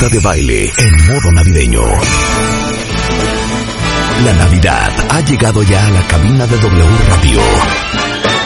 Marta 0.00 0.14
de 0.14 0.20
baile 0.20 0.72
en 0.78 1.06
modo 1.12 1.32
navideño. 1.32 1.82
La 4.24 4.32
Navidad 4.32 4.92
ha 5.10 5.20
llegado 5.22 5.60
ya 5.64 5.84
a 5.84 5.90
la 5.90 6.06
cabina 6.06 6.46
de 6.46 6.56
W 6.56 6.84
Radio. 7.08 7.40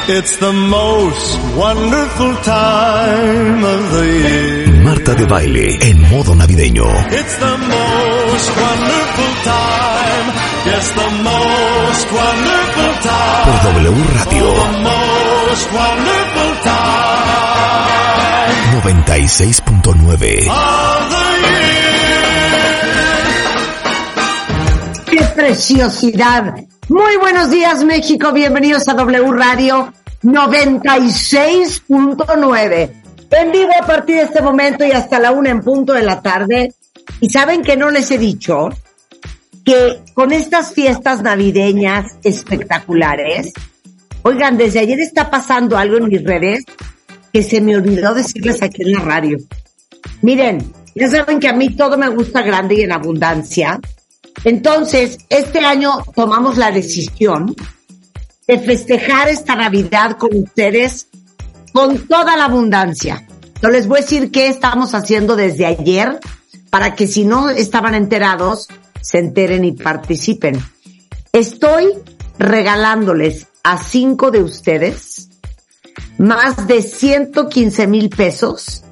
It's 0.09 0.39
the 0.39 0.51
most 0.51 1.39
wonderful 1.55 2.35
time 2.43 3.63
of 3.63 3.93
the 3.93 4.07
year. 4.07 4.73
Marta 4.83 5.15
de 5.15 5.27
baile 5.27 5.77
en 5.83 6.01
modo 6.09 6.35
navideño. 6.35 6.87
It's 7.11 7.37
the 7.37 7.45
most 7.45 8.51
wonderful 8.57 9.35
time. 9.45 10.33
Yes, 10.65 10.91
the 10.95 11.11
most 11.23 12.13
wonderful 12.13 12.95
time. 13.03 13.45
Por 13.45 13.61
W 13.75 14.05
Radio 14.15 14.55
The 14.55 14.73
most 14.81 15.71
wonderful 15.71 16.55
time 16.65 17.13
96.9. 18.83 21.22
¡Qué 25.11 25.25
preciosidad! 25.35 26.55
Muy 26.89 27.17
buenos 27.17 27.51
días, 27.51 27.83
México. 27.85 28.33
Bienvenidos 28.33 28.89
a 28.89 28.95
W 28.95 29.33
Radio 29.33 29.93
96.9. 30.23 32.91
En 33.31 33.51
vivo 33.51 33.73
a 33.81 33.87
partir 33.87 34.17
de 34.17 34.23
este 34.23 34.43
momento 34.43 34.85
y 34.85 34.93
hasta 34.93 35.19
la 35.19 35.33
una 35.33 35.51
en 35.51 35.63
punto 35.63 35.95
de 35.95 36.03
la 36.03 36.21
tarde. 36.21 36.75
Y 37.21 37.31
saben 37.31 37.63
que 37.63 37.77
no 37.77 37.91
les 37.91 38.11
he 38.11 38.19
dicho 38.19 38.69
que 39.65 40.01
con 40.13 40.33
estas 40.33 40.73
fiestas 40.73 41.23
navideñas 41.23 42.17
espectaculares, 42.23 43.53
oigan, 44.23 44.59
desde 44.59 44.81
ayer 44.81 45.01
está 45.01 45.31
pasando 45.31 45.79
algo 45.79 45.97
en 45.97 46.09
mis 46.09 46.23
redes 46.23 46.65
que 47.33 47.43
se 47.43 47.61
me 47.61 47.77
olvidó 47.77 48.13
decirles 48.13 48.63
aquí 48.63 48.83
en 48.83 48.93
la 48.93 49.01
radio. 49.01 49.39
Miren, 50.21 50.73
ya 50.95 51.09
saben 51.09 51.41
que 51.41 51.49
a 51.49 51.53
mí 51.53 51.71
todo 51.71 51.97
me 51.97 52.09
gusta 52.09 52.43
grande 52.43 52.77
y 52.77 52.81
en 52.83 52.93
abundancia. 52.93 53.81
Entonces, 54.45 55.19
este 55.29 55.61
año 55.61 56.03
tomamos 56.15 56.59
la 56.59 56.71
decisión 56.71 57.55
de 58.47 58.59
festejar 58.59 59.29
esta 59.29 59.55
Navidad 59.55 60.17
con 60.19 60.37
ustedes 60.37 61.09
con 61.73 62.07
toda 62.07 62.37
la 62.37 62.47
abundancia. 62.47 63.27
Yo 63.63 63.69
les 63.69 63.87
voy 63.87 63.99
a 63.99 64.03
decir 64.03 64.31
qué 64.31 64.49
estamos 64.49 64.95
haciendo 64.95 65.37
desde 65.37 65.67
ayer 65.67 66.19
para 66.71 66.95
que 66.95 67.07
si 67.07 67.25
no 67.25 67.49
estaban 67.51 67.95
enterados, 67.95 68.69
se 69.01 69.19
enteren 69.19 69.65
y 69.65 69.73
participen. 69.73 70.61
Estoy 71.33 71.93
regalándoles 72.39 73.47
a 73.63 73.83
cinco 73.83 74.31
de 74.31 74.43
ustedes 74.43 75.29
más 76.19 76.67
de 76.67 76.83
115 76.83 77.87
mil 77.87 78.11
pesos 78.11 78.85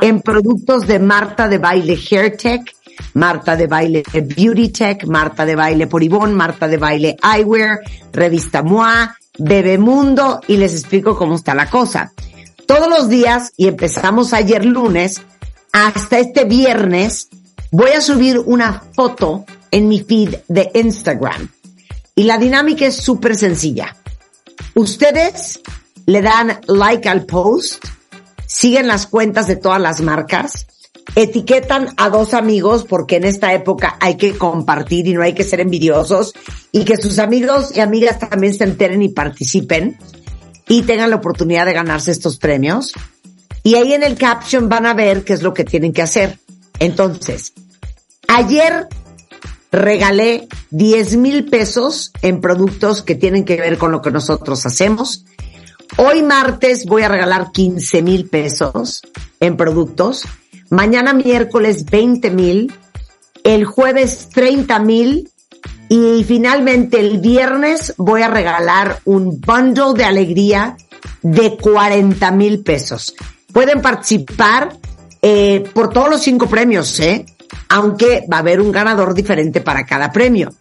en 0.00 0.20
productos 0.20 0.86
de 0.86 0.98
Marta 0.98 1.48
de 1.48 1.58
Baile 1.58 1.98
Hair 2.10 2.36
Tech, 2.36 2.74
Marta 3.14 3.56
de 3.56 3.66
Baile 3.66 4.02
Beauty 4.12 4.70
Tech, 4.70 5.06
Marta 5.06 5.44
de 5.44 5.54
Baile 5.54 5.86
por 5.86 6.02
Marta 6.30 6.68
de 6.68 6.76
Baile 6.76 7.16
Eyewear, 7.22 7.80
Revista 8.12 8.62
MOA, 8.62 9.16
Bebemundo 9.38 10.40
y 10.48 10.56
les 10.56 10.72
explico 10.72 11.16
cómo 11.16 11.36
está 11.36 11.54
la 11.54 11.68
cosa. 11.68 12.12
Todos 12.66 12.88
los 12.88 13.08
días, 13.08 13.52
y 13.56 13.68
empezamos 13.68 14.32
ayer 14.32 14.64
lunes, 14.64 15.22
hasta 15.72 16.18
este 16.18 16.44
viernes, 16.44 17.28
voy 17.70 17.90
a 17.90 18.00
subir 18.00 18.38
una 18.38 18.82
foto 18.94 19.44
en 19.70 19.88
mi 19.88 20.00
feed 20.00 20.36
de 20.48 20.70
Instagram. 20.74 21.48
Y 22.14 22.24
la 22.24 22.38
dinámica 22.38 22.86
es 22.86 22.96
súper 22.96 23.36
sencilla. 23.36 23.94
Ustedes 24.74 25.60
le 26.06 26.22
dan 26.22 26.60
like 26.66 27.08
al 27.08 27.24
post, 27.24 27.84
siguen 28.46 28.86
las 28.88 29.06
cuentas 29.06 29.46
de 29.46 29.56
todas 29.56 29.80
las 29.80 30.00
marcas, 30.00 30.66
etiquetan 31.14 31.88
a 31.96 32.10
dos 32.10 32.34
amigos 32.34 32.84
porque 32.84 33.16
en 33.16 33.24
esta 33.24 33.52
época 33.52 33.96
hay 34.00 34.16
que 34.16 34.36
compartir 34.36 35.06
y 35.06 35.14
no 35.14 35.22
hay 35.22 35.34
que 35.34 35.44
ser 35.44 35.60
envidiosos 35.60 36.32
y 36.72 36.84
que 36.84 36.96
sus 36.96 37.18
amigos 37.18 37.76
y 37.76 37.80
amigas 37.80 38.18
también 38.18 38.54
se 38.54 38.64
enteren 38.64 39.02
y 39.02 39.10
participen 39.10 39.98
y 40.68 40.82
tengan 40.82 41.10
la 41.10 41.16
oportunidad 41.16 41.66
de 41.66 41.72
ganarse 41.72 42.10
estos 42.10 42.38
premios. 42.38 42.92
Y 43.62 43.74
ahí 43.74 43.94
en 43.94 44.02
el 44.02 44.16
caption 44.16 44.68
van 44.68 44.86
a 44.86 44.94
ver 44.94 45.24
qué 45.24 45.32
es 45.32 45.42
lo 45.42 45.54
que 45.54 45.64
tienen 45.64 45.92
que 45.92 46.02
hacer. 46.02 46.38
Entonces, 46.78 47.52
ayer 48.28 48.88
regalé 49.72 50.48
10 50.70 51.16
mil 51.16 51.46
pesos 51.46 52.12
en 52.22 52.40
productos 52.40 53.02
que 53.02 53.14
tienen 53.14 53.44
que 53.44 53.56
ver 53.56 53.78
con 53.78 53.92
lo 53.92 54.02
que 54.02 54.10
nosotros 54.10 54.64
hacemos. 54.66 55.24
Hoy 55.96 56.22
martes 56.22 56.84
voy 56.84 57.02
a 57.02 57.08
regalar 57.08 57.52
15 57.52 58.02
mil 58.02 58.28
pesos 58.28 59.02
en 59.40 59.56
productos. 59.56 60.24
Mañana 60.68 61.14
miércoles 61.14 61.86
20 61.86 62.30
mil. 62.30 62.72
El 63.44 63.64
jueves 63.64 64.28
30 64.30 64.78
mil. 64.80 65.30
Y 65.88 66.24
finalmente 66.24 66.98
el 66.98 67.18
viernes 67.18 67.94
voy 67.96 68.22
a 68.22 68.28
regalar 68.28 69.00
un 69.04 69.40
bundle 69.40 69.94
de 69.96 70.04
alegría 70.04 70.76
de 71.22 71.56
40 71.56 72.30
mil 72.32 72.62
pesos. 72.62 73.14
Pueden 73.52 73.80
participar 73.80 74.76
eh, 75.22 75.64
por 75.72 75.90
todos 75.90 76.10
los 76.10 76.22
cinco 76.22 76.48
premios, 76.48 76.98
¿eh? 77.00 77.24
Aunque 77.68 78.26
va 78.30 78.38
a 78.38 78.40
haber 78.40 78.60
un 78.60 78.72
ganador 78.72 79.14
diferente 79.14 79.60
para 79.60 79.86
cada 79.86 80.12
premio. 80.12 80.52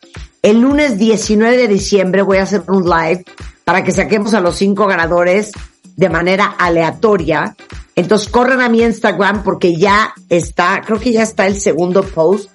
El 0.41 0.61
lunes 0.61 0.97
19 0.97 1.57
de 1.57 1.67
diciembre 1.67 2.21
voy 2.21 2.37
a 2.37 2.43
hacer 2.43 2.63
un 2.67 2.87
live 2.87 3.25
para 3.65 3.83
que 3.83 3.91
saquemos 3.91 4.33
a 4.33 4.39
los 4.39 4.55
cinco 4.55 4.87
ganadores 4.87 5.51
de 5.97 6.09
manera 6.09 6.45
aleatoria. 6.57 7.55
Entonces 7.95 8.29
corran 8.29 8.61
a 8.61 8.69
mi 8.69 8.81
Instagram 8.81 9.43
porque 9.43 9.75
ya 9.75 10.13
está, 10.29 10.81
creo 10.85 10.99
que 10.99 11.11
ya 11.11 11.23
está 11.23 11.47
el 11.47 11.59
segundo 11.59 12.03
post 12.03 12.49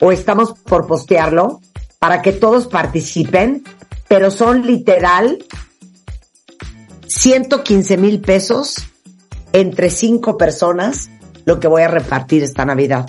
o 0.00 0.12
estamos 0.12 0.52
por 0.52 0.86
postearlo 0.86 1.60
para 1.98 2.20
que 2.20 2.32
todos 2.32 2.66
participen, 2.66 3.64
pero 4.08 4.30
son 4.30 4.66
literal 4.66 5.38
115 7.06 7.96
mil 7.96 8.20
pesos 8.20 8.76
entre 9.52 9.90
cinco 9.90 10.36
personas 10.36 11.10
lo 11.44 11.60
que 11.60 11.68
voy 11.68 11.82
a 11.82 11.88
repartir 11.88 12.42
esta 12.42 12.64
Navidad. 12.64 13.06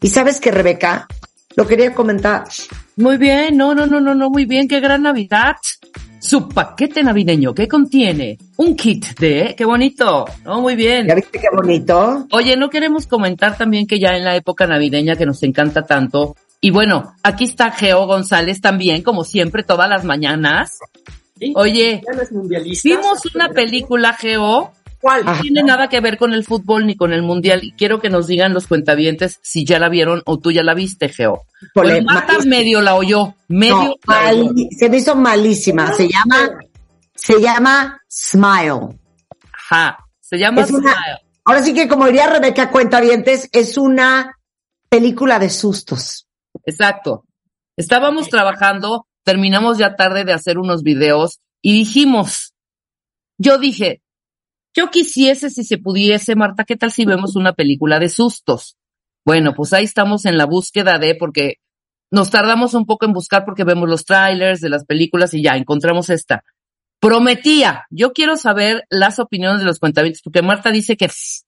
Y 0.00 0.08
sabes 0.08 0.40
que 0.40 0.50
Rebeca, 0.50 1.06
lo 1.56 1.66
quería 1.66 1.94
comentar. 1.94 2.44
Muy 2.96 3.16
bien, 3.16 3.56
no, 3.56 3.74
no, 3.74 3.86
no, 3.86 4.00
no, 4.00 4.14
no, 4.14 4.30
muy 4.30 4.44
bien, 4.44 4.68
qué 4.68 4.80
gran 4.80 5.02
Navidad. 5.02 5.56
Su 6.24 6.48
paquete 6.48 7.02
navideño, 7.02 7.52
¿qué 7.54 7.68
contiene? 7.68 8.38
Un 8.56 8.74
kit 8.74 9.18
de, 9.18 9.54
qué 9.54 9.66
bonito, 9.66 10.24
no, 10.42 10.62
muy 10.62 10.74
bien. 10.74 11.06
¿Ya 11.06 11.14
viste 11.14 11.38
qué 11.38 11.48
bonito? 11.54 12.26
Oye, 12.32 12.56
no 12.56 12.70
queremos 12.70 13.06
comentar 13.06 13.58
también 13.58 13.86
que 13.86 13.98
ya 13.98 14.16
en 14.16 14.24
la 14.24 14.34
época 14.34 14.66
navideña 14.66 15.16
que 15.16 15.26
nos 15.26 15.42
encanta 15.42 15.84
tanto, 15.84 16.34
y 16.62 16.70
bueno, 16.70 17.12
aquí 17.22 17.44
está 17.44 17.72
Geo 17.72 18.06
González 18.06 18.62
también, 18.62 19.02
como 19.02 19.22
siempre, 19.22 19.64
todas 19.64 19.86
las 19.86 20.02
mañanas. 20.04 20.78
Oye, 21.56 22.00
vimos 22.82 23.26
una 23.34 23.50
película, 23.50 24.14
Geo, 24.14 24.72
¿Cuál? 25.04 25.22
no 25.26 25.38
tiene 25.42 25.62
nada 25.62 25.88
que 25.90 26.00
ver 26.00 26.16
con 26.16 26.32
el 26.32 26.44
fútbol 26.44 26.86
ni 26.86 26.96
con 26.96 27.12
el 27.12 27.20
mundial, 27.22 27.62
y 27.62 27.72
quiero 27.72 28.00
que 28.00 28.08
nos 28.08 28.26
digan 28.26 28.54
los 28.54 28.66
cuentavientes 28.66 29.38
si 29.42 29.66
ya 29.66 29.78
la 29.78 29.90
vieron 29.90 30.22
o 30.24 30.38
tú 30.38 30.50
ya 30.50 30.62
la 30.62 30.72
viste, 30.72 31.10
Geo. 31.10 31.42
Pues 31.74 32.02
Marta 32.02 32.38
medio 32.46 32.80
la 32.80 32.94
oyó, 32.94 33.34
medio 33.48 33.76
No, 33.76 33.94
la 34.06 34.30
oyó. 34.32 34.50
se 34.78 34.88
me 34.88 34.96
hizo 34.96 35.14
malísima. 35.14 35.92
Se 35.92 36.08
llama, 36.08 36.58
se 37.14 37.38
llama 37.38 38.00
Smile. 38.08 38.98
Ajá, 39.52 39.98
se 40.20 40.38
llama 40.38 40.62
Es 40.62 40.70
una- 40.70 40.94
Smile. 40.94 41.18
Ahora 41.44 41.62
sí 41.62 41.74
que 41.74 41.86
como 41.86 42.06
diría 42.06 42.26
Rebeca 42.30 42.70
Cuentavientes, 42.70 43.50
es 43.52 43.76
una 43.76 44.38
película 44.88 45.38
de 45.38 45.50
sustos. 45.50 46.26
Exacto. 46.64 47.24
Estábamos 47.76 48.30
trabajando, 48.30 49.06
terminamos 49.22 49.76
ya 49.76 49.96
tarde 49.96 50.24
de 50.24 50.32
hacer 50.32 50.56
unos 50.58 50.82
videos 50.82 51.40
y 51.60 51.74
dijimos, 51.74 52.54
yo 53.36 53.58
dije, 53.58 54.00
yo 54.74 54.90
quisiese 54.90 55.50
si 55.50 55.64
se 55.64 55.78
pudiese, 55.78 56.34
Marta, 56.34 56.64
¿qué 56.64 56.76
tal 56.76 56.90
si 56.90 57.04
vemos 57.04 57.36
una 57.36 57.52
película 57.52 57.98
de 57.98 58.08
sustos? 58.08 58.76
Bueno, 59.24 59.54
pues 59.54 59.72
ahí 59.72 59.84
estamos 59.84 60.26
en 60.26 60.36
la 60.36 60.46
búsqueda 60.46 60.98
de, 60.98 61.14
porque 61.14 61.54
nos 62.10 62.30
tardamos 62.30 62.74
un 62.74 62.84
poco 62.84 63.06
en 63.06 63.12
buscar 63.12 63.44
porque 63.44 63.64
vemos 63.64 63.88
los 63.88 64.04
trailers 64.04 64.60
de 64.60 64.68
las 64.68 64.84
películas 64.84 65.32
y 65.34 65.42
ya 65.42 65.56
encontramos 65.56 66.10
esta. 66.10 66.44
Prometía, 67.00 67.84
yo 67.90 68.12
quiero 68.12 68.36
saber 68.36 68.84
las 68.90 69.18
opiniones 69.18 69.60
de 69.60 69.66
los 69.66 69.78
cuentavientes, 69.78 70.22
porque 70.22 70.42
Marta 70.42 70.70
dice 70.70 70.96
que 70.96 71.06
es 71.06 71.44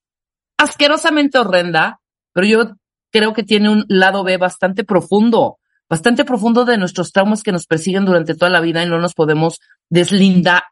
asquerosamente 0.57 1.37
horrenda, 1.37 1.99
pero 2.33 2.47
yo 2.47 2.75
creo 3.11 3.33
que 3.33 3.43
tiene 3.43 3.69
un 3.69 3.85
lado 3.87 4.23
B 4.23 4.37
bastante 4.37 4.83
profundo, 4.83 5.59
bastante 5.89 6.25
profundo 6.25 6.65
de 6.65 6.77
nuestros 6.77 7.11
traumas 7.11 7.43
que 7.43 7.51
nos 7.51 7.65
persiguen 7.65 8.05
durante 8.05 8.35
toda 8.35 8.51
la 8.51 8.61
vida 8.61 8.83
y 8.83 8.89
no 8.89 8.99
nos 8.99 9.13
podemos 9.13 9.59
deslindar 9.89 10.63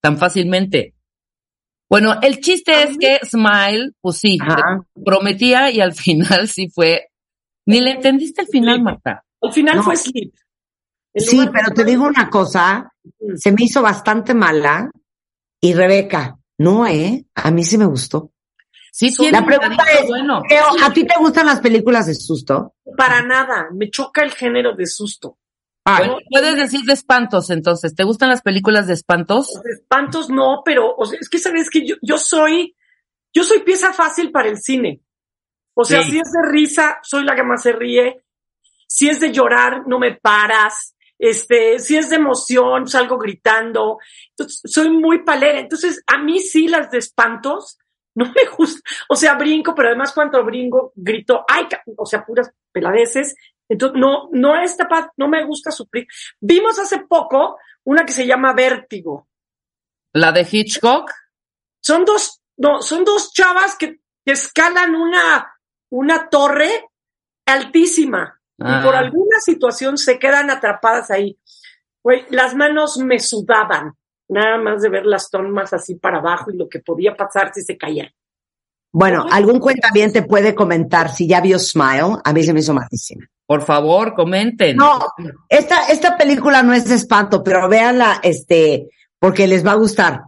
tan 0.00 0.18
fácilmente. 0.18 0.93
Bueno, 1.88 2.18
el 2.22 2.40
chiste 2.40 2.82
es 2.82 2.96
que 2.98 3.20
Smile, 3.24 3.92
pues 4.00 4.18
sí, 4.18 4.38
prometía 5.04 5.70
y 5.70 5.80
al 5.80 5.92
final 5.94 6.48
sí 6.48 6.68
fue. 6.68 7.08
Ni 7.66 7.80
le 7.80 7.92
entendiste 7.92 8.42
el 8.42 8.48
final, 8.48 8.82
Marta. 8.82 9.24
Al 9.40 9.52
final 9.52 9.76
No. 9.76 9.82
fue 9.82 9.96
Sleep. 9.96 10.32
Sí, 11.16 11.48
pero 11.52 11.72
te 11.72 11.84
digo 11.84 12.04
una 12.06 12.28
cosa, 12.28 12.92
se 13.36 13.52
me 13.52 13.64
hizo 13.64 13.80
bastante 13.82 14.34
mala 14.34 14.90
y 15.60 15.72
Rebeca, 15.72 16.36
no, 16.58 16.86
¿eh? 16.86 17.24
A 17.36 17.50
mí 17.52 17.62
sí 17.64 17.78
me 17.78 17.84
gustó. 17.86 18.32
Sí, 18.90 19.14
tiene 19.14 19.38
La 19.40 19.46
pregunta 19.46 19.82
un 19.82 20.02
es, 20.02 20.08
bueno. 20.08 20.42
¿a 20.84 20.92
ti 20.92 21.04
te 21.06 21.14
gustan 21.18 21.46
las 21.46 21.60
películas 21.60 22.06
de 22.06 22.14
susto? 22.16 22.74
Para 22.96 23.22
nada, 23.22 23.68
me 23.72 23.90
choca 23.90 24.22
el 24.22 24.32
género 24.32 24.74
de 24.74 24.86
susto. 24.86 25.38
Bueno, 25.84 26.18
puedes 26.30 26.56
decir 26.56 26.80
de 26.86 26.94
espantos, 26.94 27.50
entonces. 27.50 27.94
¿Te 27.94 28.04
gustan 28.04 28.30
las 28.30 28.42
películas 28.42 28.86
de 28.86 28.94
espantos? 28.94 29.50
Los 29.54 29.66
espantos 29.66 30.30
no, 30.30 30.62
pero 30.64 30.94
o 30.96 31.04
sea, 31.04 31.18
es 31.20 31.28
que 31.28 31.38
sabes 31.38 31.68
que 31.68 31.86
yo, 31.86 31.96
yo 32.00 32.16
soy, 32.18 32.74
yo 33.34 33.44
soy 33.44 33.60
pieza 33.60 33.92
fácil 33.92 34.30
para 34.32 34.48
el 34.48 34.58
cine. 34.58 35.00
O 35.74 35.84
sea, 35.84 36.02
Sí. 36.02 36.12
si 36.12 36.18
es 36.18 36.30
de 36.32 36.50
risa, 36.50 36.98
soy 37.02 37.24
la 37.24 37.34
que 37.34 37.42
más 37.42 37.62
se 37.62 37.72
ríe. 37.72 38.22
Si 38.86 39.08
es 39.08 39.20
de 39.20 39.32
llorar, 39.32 39.86
no 39.86 39.98
me 39.98 40.14
paras. 40.16 40.94
Este, 41.18 41.78
si 41.78 41.96
es 41.96 42.10
de 42.10 42.16
emoción, 42.16 42.86
salgo 42.88 43.18
gritando. 43.18 43.98
Entonces, 44.30 44.60
soy 44.64 44.90
muy 44.90 45.22
palera. 45.24 45.60
Entonces, 45.60 46.02
a 46.06 46.18
mí 46.18 46.38
sí 46.38 46.68
las 46.68 46.90
de 46.90 46.98
espantos 46.98 47.78
no 48.14 48.24
me 48.26 48.44
gusta. 48.56 48.80
O 49.08 49.16
sea, 49.16 49.34
brinco, 49.34 49.74
pero 49.74 49.88
además 49.88 50.12
cuando 50.12 50.44
brinco, 50.44 50.92
grito, 50.94 51.44
ay, 51.48 51.66
ca-", 51.68 51.82
o 51.96 52.06
sea, 52.06 52.24
puras 52.24 52.50
peladeces. 52.72 53.34
Entonces, 53.68 53.98
no, 54.00 54.28
no 54.32 54.56
esta 54.60 54.88
parte, 54.88 55.10
no 55.16 55.28
me 55.28 55.44
gusta 55.44 55.70
sufrir. 55.70 56.06
Vimos 56.40 56.78
hace 56.78 57.00
poco 57.00 57.58
una 57.84 58.04
que 58.04 58.12
se 58.12 58.26
llama 58.26 58.52
Vértigo. 58.52 59.28
La 60.12 60.32
de 60.32 60.46
Hitchcock. 60.50 61.10
Son 61.80 62.04
dos, 62.04 62.40
no, 62.56 62.82
son 62.82 63.04
dos 63.04 63.32
chavas 63.32 63.76
que, 63.76 64.00
que 64.24 64.32
escalan 64.32 64.94
una, 64.94 65.54
una 65.90 66.28
torre 66.28 66.88
altísima 67.46 68.40
Ah. 68.60 68.78
y 68.80 68.84
por 68.84 68.94
alguna 68.94 69.40
situación 69.40 69.98
se 69.98 70.18
quedan 70.18 70.50
atrapadas 70.50 71.10
ahí. 71.10 71.38
Güey, 72.02 72.26
las 72.30 72.54
manos 72.54 72.98
me 72.98 73.18
sudaban, 73.18 73.94
nada 74.28 74.58
más 74.58 74.82
de 74.82 74.90
ver 74.90 75.06
las 75.06 75.30
tomas 75.30 75.72
así 75.72 75.96
para 75.96 76.18
abajo 76.18 76.50
y 76.50 76.56
lo 76.56 76.68
que 76.68 76.80
podía 76.80 77.16
pasar 77.16 77.52
si 77.54 77.62
se 77.62 77.76
caían. 77.76 78.08
Bueno, 78.92 79.26
algún 79.28 79.58
cuentaviente 79.58 80.22
puede 80.22 80.54
comentar 80.54 81.10
si 81.10 81.26
ya 81.26 81.40
vio 81.40 81.58
Smile. 81.58 82.18
A 82.22 82.32
mí 82.32 82.44
se 82.44 82.52
me 82.52 82.60
hizo 82.60 82.74
malísima. 82.74 83.26
Por 83.46 83.62
favor, 83.62 84.14
comenten. 84.14 84.76
No, 84.76 85.00
esta, 85.48 85.88
esta 85.88 86.16
película 86.16 86.62
no 86.62 86.72
es 86.72 86.86
de 86.86 86.94
espanto, 86.94 87.42
pero 87.42 87.68
véanla, 87.68 88.20
este, 88.22 88.88
porque 89.18 89.46
les 89.46 89.66
va 89.66 89.72
a 89.72 89.76
gustar. 89.76 90.22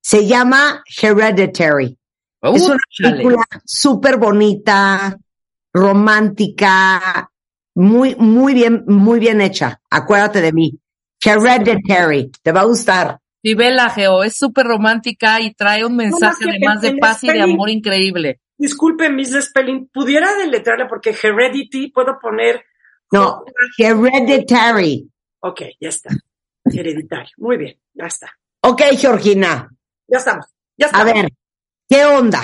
Se 0.00 0.26
llama 0.26 0.82
Hereditary. 1.02 1.98
Uh, 2.42 2.54
es 2.54 2.68
una 2.68 2.78
película 2.98 3.42
súper 3.64 4.16
bonita, 4.16 5.18
romántica, 5.72 7.30
muy, 7.74 8.14
muy 8.16 8.54
bien, 8.54 8.84
muy 8.86 9.20
bien 9.20 9.40
hecha. 9.40 9.80
Acuérdate 9.90 10.40
de 10.40 10.52
mí. 10.52 10.78
Hereditary. 11.22 12.30
Te 12.42 12.52
va 12.52 12.60
a 12.62 12.64
gustar. 12.64 13.18
Sí, 13.42 13.54
vela, 13.54 13.90
Geo, 13.90 14.24
es 14.24 14.36
súper 14.36 14.66
romántica 14.66 15.40
y 15.40 15.52
trae 15.54 15.84
un 15.84 15.94
mensaje 15.94 16.46
además 16.48 16.80
de 16.80 16.96
paz 16.96 17.22
y 17.22 17.28
de 17.28 17.42
amor 17.42 17.68
increíble. 17.68 18.40
Disculpe, 18.58 19.10
Miss 19.10 19.32
Spelling, 19.40 19.88
pudiera 19.92 20.34
deletrearla 20.34 20.88
porque 20.88 21.10
Heredity 21.10 21.90
puedo 21.90 22.18
poner. 22.18 22.64
No, 23.12 23.44
Hereditary. 23.78 25.08
Ok, 25.40 25.62
ya 25.80 25.88
está. 25.88 26.10
Hereditario. 26.64 27.32
Muy 27.38 27.56
bien, 27.56 27.78
ya 27.94 28.06
está. 28.06 28.32
Ok, 28.62 28.82
Georgina. 28.98 29.68
Ya 30.08 30.18
estamos. 30.18 30.46
Ya 30.76 30.86
A 30.86 30.88
estamos. 30.88 31.12
ver, 31.12 31.28
¿qué 31.88 32.04
onda? 32.04 32.42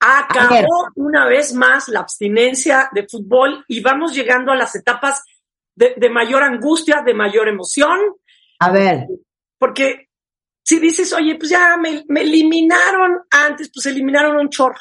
Acabó 0.00 0.86
A 0.86 0.92
una 0.96 1.26
vez 1.26 1.52
más 1.54 1.88
la 1.88 2.00
abstinencia 2.00 2.90
de 2.92 3.06
fútbol 3.06 3.64
y 3.68 3.80
vamos 3.80 4.14
llegando 4.14 4.50
a 4.52 4.56
las 4.56 4.74
etapas 4.74 5.22
de, 5.74 5.94
de 5.96 6.10
mayor 6.10 6.42
angustia, 6.42 7.02
de 7.04 7.14
mayor 7.14 7.48
emoción, 7.48 7.98
A 8.58 8.70
ver, 8.70 9.06
porque 9.58 10.08
si 10.62 10.78
dices, 10.78 11.12
oye, 11.12 11.36
pues 11.36 11.50
ya 11.50 11.76
me, 11.76 12.04
me 12.08 12.22
eliminaron 12.22 13.20
antes, 13.30 13.70
pues 13.72 13.86
eliminaron 13.86 14.36
un 14.36 14.48
chorro. 14.48 14.80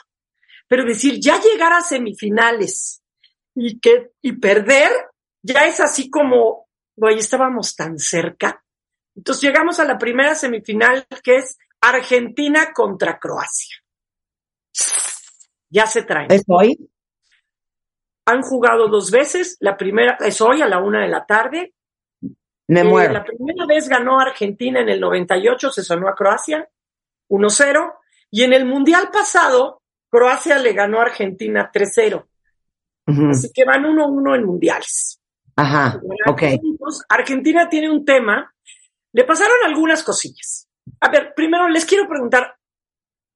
Pero 0.69 0.85
decir, 0.85 1.19
ya 1.19 1.41
llegar 1.41 1.73
a 1.73 1.81
semifinales 1.81 3.03
y 3.55 3.79
que, 3.79 4.11
y 4.21 4.33
perder, 4.33 4.91
ya 5.41 5.65
es 5.65 5.79
así 5.79 6.09
como, 6.09 6.67
güey, 6.95 7.17
estábamos 7.17 7.75
tan 7.75 7.97
cerca. 7.97 8.63
Entonces 9.15 9.41
llegamos 9.41 9.79
a 9.79 9.83
la 9.85 9.97
primera 9.97 10.35
semifinal 10.35 11.05
que 11.23 11.37
es 11.37 11.57
Argentina 11.81 12.71
contra 12.71 13.17
Croacia. 13.17 13.77
Ya 15.71 15.87
se 15.87 16.03
traen. 16.03 16.31
¿es 16.31 16.43
hoy? 16.47 16.89
Han 18.25 18.43
jugado 18.43 18.87
dos 18.87 19.09
veces. 19.09 19.57
La 19.59 19.75
primera 19.75 20.17
es 20.19 20.39
hoy 20.39 20.61
a 20.61 20.67
la 20.67 20.79
una 20.79 21.01
de 21.01 21.07
la 21.07 21.25
tarde. 21.25 21.73
Me 22.67 22.81
Eh, 22.81 22.83
muero. 22.83 23.13
La 23.13 23.23
primera 23.23 23.65
vez 23.65 23.89
ganó 23.89 24.19
Argentina 24.19 24.81
en 24.81 24.89
el 24.89 24.99
98, 24.99 25.71
se 25.71 25.83
sonó 25.83 26.07
a 26.07 26.13
Croacia 26.13 26.69
1-0. 27.27 27.95
Y 28.29 28.43
en 28.43 28.53
el 28.53 28.65
Mundial 28.65 29.09
pasado, 29.11 29.81
Croacia 30.09 30.57
le 30.59 30.73
ganó 30.73 30.99
a 30.99 31.03
Argentina 31.03 31.69
3-0. 31.73 32.25
Ujú. 33.07 33.29
Así 33.29 33.51
que 33.53 33.65
van 33.65 33.83
1-1 33.83 34.35
en 34.35 34.45
mundiales. 34.45 35.21
Ajá, 35.55 35.99
ok. 36.27 36.41
Entonces, 36.43 37.05
Argentina 37.09 37.67
tiene 37.69 37.89
un 37.91 38.05
tema. 38.05 38.53
Le 39.11 39.23
pasaron 39.23 39.57
algunas 39.65 40.03
cosillas. 40.03 40.67
A 41.01 41.09
ver, 41.09 41.33
primero 41.35 41.67
les 41.67 41.85
quiero 41.85 42.07
preguntar, 42.07 42.55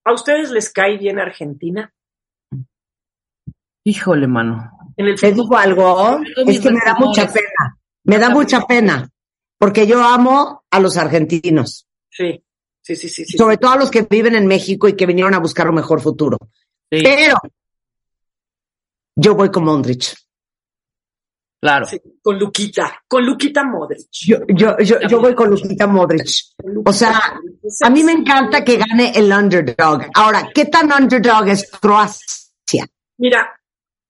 ¿a 0.06 0.14
ustedes 0.14 0.52
les 0.52 0.72
cae 0.72 0.98
bien 0.98 1.20
Argentina 1.20 1.94
Híjole, 3.84 4.28
mano. 4.28 4.72
en 4.96 5.08
el 5.08 5.20
¿Te 5.20 5.34
digo 5.34 5.58
algo? 5.58 6.20
Es 6.48 6.60
que 6.60 6.72
me 6.72 6.80
da 6.86 6.96
mucha 6.96 7.28
pena. 7.28 7.78
Me 8.06 8.18
da 8.18 8.30
mucha 8.30 8.62
pena. 8.66 9.10
Porque 9.58 9.86
yo 9.86 10.02
amo 10.02 10.64
a 10.72 10.80
los 10.80 10.98
argentinos. 10.98 11.88
Sí, 12.10 12.44
sí, 12.82 12.96
sí, 12.96 13.10
sí. 13.10 13.26
sí. 13.26 13.38
Sobre 13.38 13.58
todo 13.58 13.72
a 13.72 13.78
los 13.78 13.92
que 13.92 14.04
viven 14.04 14.36
en 14.36 14.48
México 14.48 14.88
y 14.88 14.96
que 14.96 15.06
vinieron 15.06 15.34
a 15.34 15.40
buscar 15.40 15.68
un 15.68 15.76
mejor 15.76 16.02
futuro. 16.02 16.38
Sí, 16.94 17.02
Pero 17.04 17.38
yo 19.16 19.36
voy 19.36 19.50
con 19.50 19.64
Mondrich. 19.66 20.16
claro. 21.60 21.86
Sí, 21.86 22.00
con 22.22 22.38
Luquita, 22.38 23.04
con 23.08 23.26
Luquita 23.26 23.64
Modric. 23.64 24.08
Yo, 24.12 24.38
yo, 24.48 24.78
yo, 24.80 25.00
yo 25.10 25.20
voy 25.20 25.34
con 25.34 25.50
Lupita 25.50 25.88
Modric. 25.88 26.28
Luquita 26.64 26.90
O 26.90 26.94
sea, 26.94 27.40
Modric. 27.42 27.74
A 27.84 27.90
mí 27.90 28.04
me 28.04 28.12
encanta 28.12 28.64
que 28.64 28.78
gane 28.78 29.12
el 29.16 29.32
underdog. 29.32 30.04
Ahora, 30.14 30.50
¿qué 30.54 30.66
tan 30.66 30.92
underdog 30.92 31.48
es 31.48 31.72
Croacia? 31.72 32.88
Mira, 33.18 33.60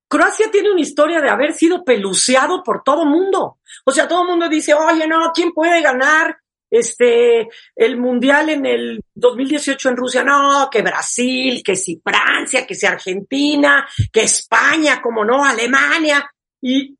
Croacia 0.07 0.51
tiene 0.51 0.71
una 0.71 0.81
historia 0.81 1.21
de 1.21 1.29
haber 1.29 1.53
sido 1.53 1.83
peluceado 1.83 2.63
por 2.63 2.83
todo 2.83 3.05
mundo. 3.05 3.59
O 3.85 3.91
sea, 3.91 4.07
todo 4.07 4.23
el 4.23 4.27
mundo 4.27 4.49
dice, 4.49 4.73
oye, 4.73 5.07
no, 5.07 5.31
¿quién 5.33 5.51
puede 5.53 5.81
ganar 5.81 6.37
este 6.73 7.47
el 7.75 7.97
mundial 7.97 8.49
en 8.49 8.65
el 8.65 9.01
2018 9.13 9.89
en 9.89 9.97
Rusia? 9.97 10.23
No, 10.23 10.69
que 10.71 10.81
Brasil, 10.81 11.61
que 11.63 11.75
si 11.75 12.01
Francia, 12.03 12.65
que 12.65 12.73
si 12.73 12.85
Argentina, 12.85 13.87
que 14.11 14.21
España, 14.21 15.01
como 15.01 15.23
no, 15.23 15.45
Alemania. 15.45 16.27
Y, 16.61 16.97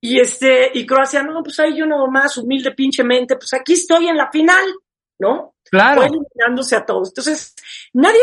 y 0.00 0.18
este, 0.18 0.72
y 0.74 0.84
Croacia, 0.84 1.22
no, 1.22 1.42
pues 1.42 1.60
ahí 1.60 1.76
yo 1.76 1.86
nomás, 1.86 2.36
humilde 2.36 2.72
pinchemente, 2.72 3.36
pues 3.36 3.52
aquí 3.54 3.74
estoy 3.74 4.08
en 4.08 4.16
la 4.16 4.30
final, 4.30 4.64
¿no? 5.20 5.54
Claro. 5.70 6.02
eliminándose 6.02 6.74
a 6.74 6.84
todos. 6.84 7.10
Entonces, 7.10 7.54
nadie 7.92 8.20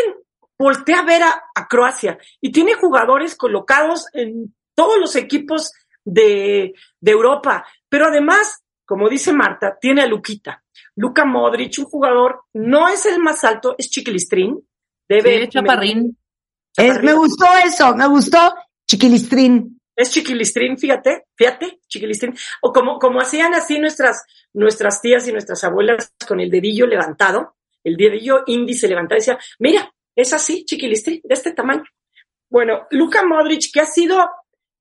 voltea 0.58 1.00
a 1.00 1.06
ver 1.06 1.24
a, 1.24 1.44
a 1.56 1.68
Croacia 1.68 2.18
y 2.42 2.52
tiene 2.52 2.74
jugadores 2.74 3.36
colocados 3.36 4.08
en 4.14 4.54
todos 4.76 5.00
los 5.00 5.16
equipos 5.16 5.72
de, 6.04 6.74
de 7.00 7.12
Europa. 7.12 7.66
Pero 7.88 8.08
además, 8.08 8.62
como 8.90 9.08
dice 9.08 9.32
Marta, 9.34 9.78
tiene 9.80 10.02
a 10.02 10.08
Luquita. 10.08 10.64
Luka 10.96 11.24
Modric, 11.26 11.78
un 11.78 11.86
jugador, 11.86 12.46
no 12.54 12.88
es 12.90 13.06
el 13.06 13.20
más 13.20 13.44
alto, 13.44 13.76
es 13.78 13.88
chiquilistrín. 13.92 14.68
Debe, 15.08 15.44
Sí, 15.44 15.50
chaparrín. 15.50 16.18
Es- 16.76 17.04
me 17.04 17.14
gustó 17.14 17.46
eso, 17.64 17.96
me 17.96 18.08
gustó 18.08 18.56
Chiquilistrín. 18.90 19.80
Es 19.96 20.10
chiquilistrín, 20.10 20.76
fíjate, 20.80 21.26
fíjate, 21.36 21.82
chiquilistrín. 21.88 22.34
O 22.64 22.74
como, 22.74 22.98
como 22.98 23.20
hacían 23.22 23.54
así 23.54 23.78
nuestras, 23.78 24.24
nuestras 24.54 25.00
tías 25.02 25.28
y 25.28 25.32
nuestras 25.34 25.64
abuelas 25.64 26.12
con 26.28 26.40
el 26.40 26.50
dedillo 26.50 26.88
levantado, 26.88 27.58
el 27.84 27.96
dedillo 27.96 28.42
índice 28.48 28.88
levantado, 28.88 29.20
decía, 29.20 29.38
mira, 29.60 29.94
es 30.16 30.34
así, 30.34 30.66
chiquilistrín, 30.66 31.22
de 31.24 31.34
este 31.36 31.52
tamaño. 31.52 31.84
Bueno, 32.50 32.88
Luka 32.90 33.24
Modric, 33.24 33.72
que 33.72 33.82
ha 33.82 33.86
sido 33.86 34.18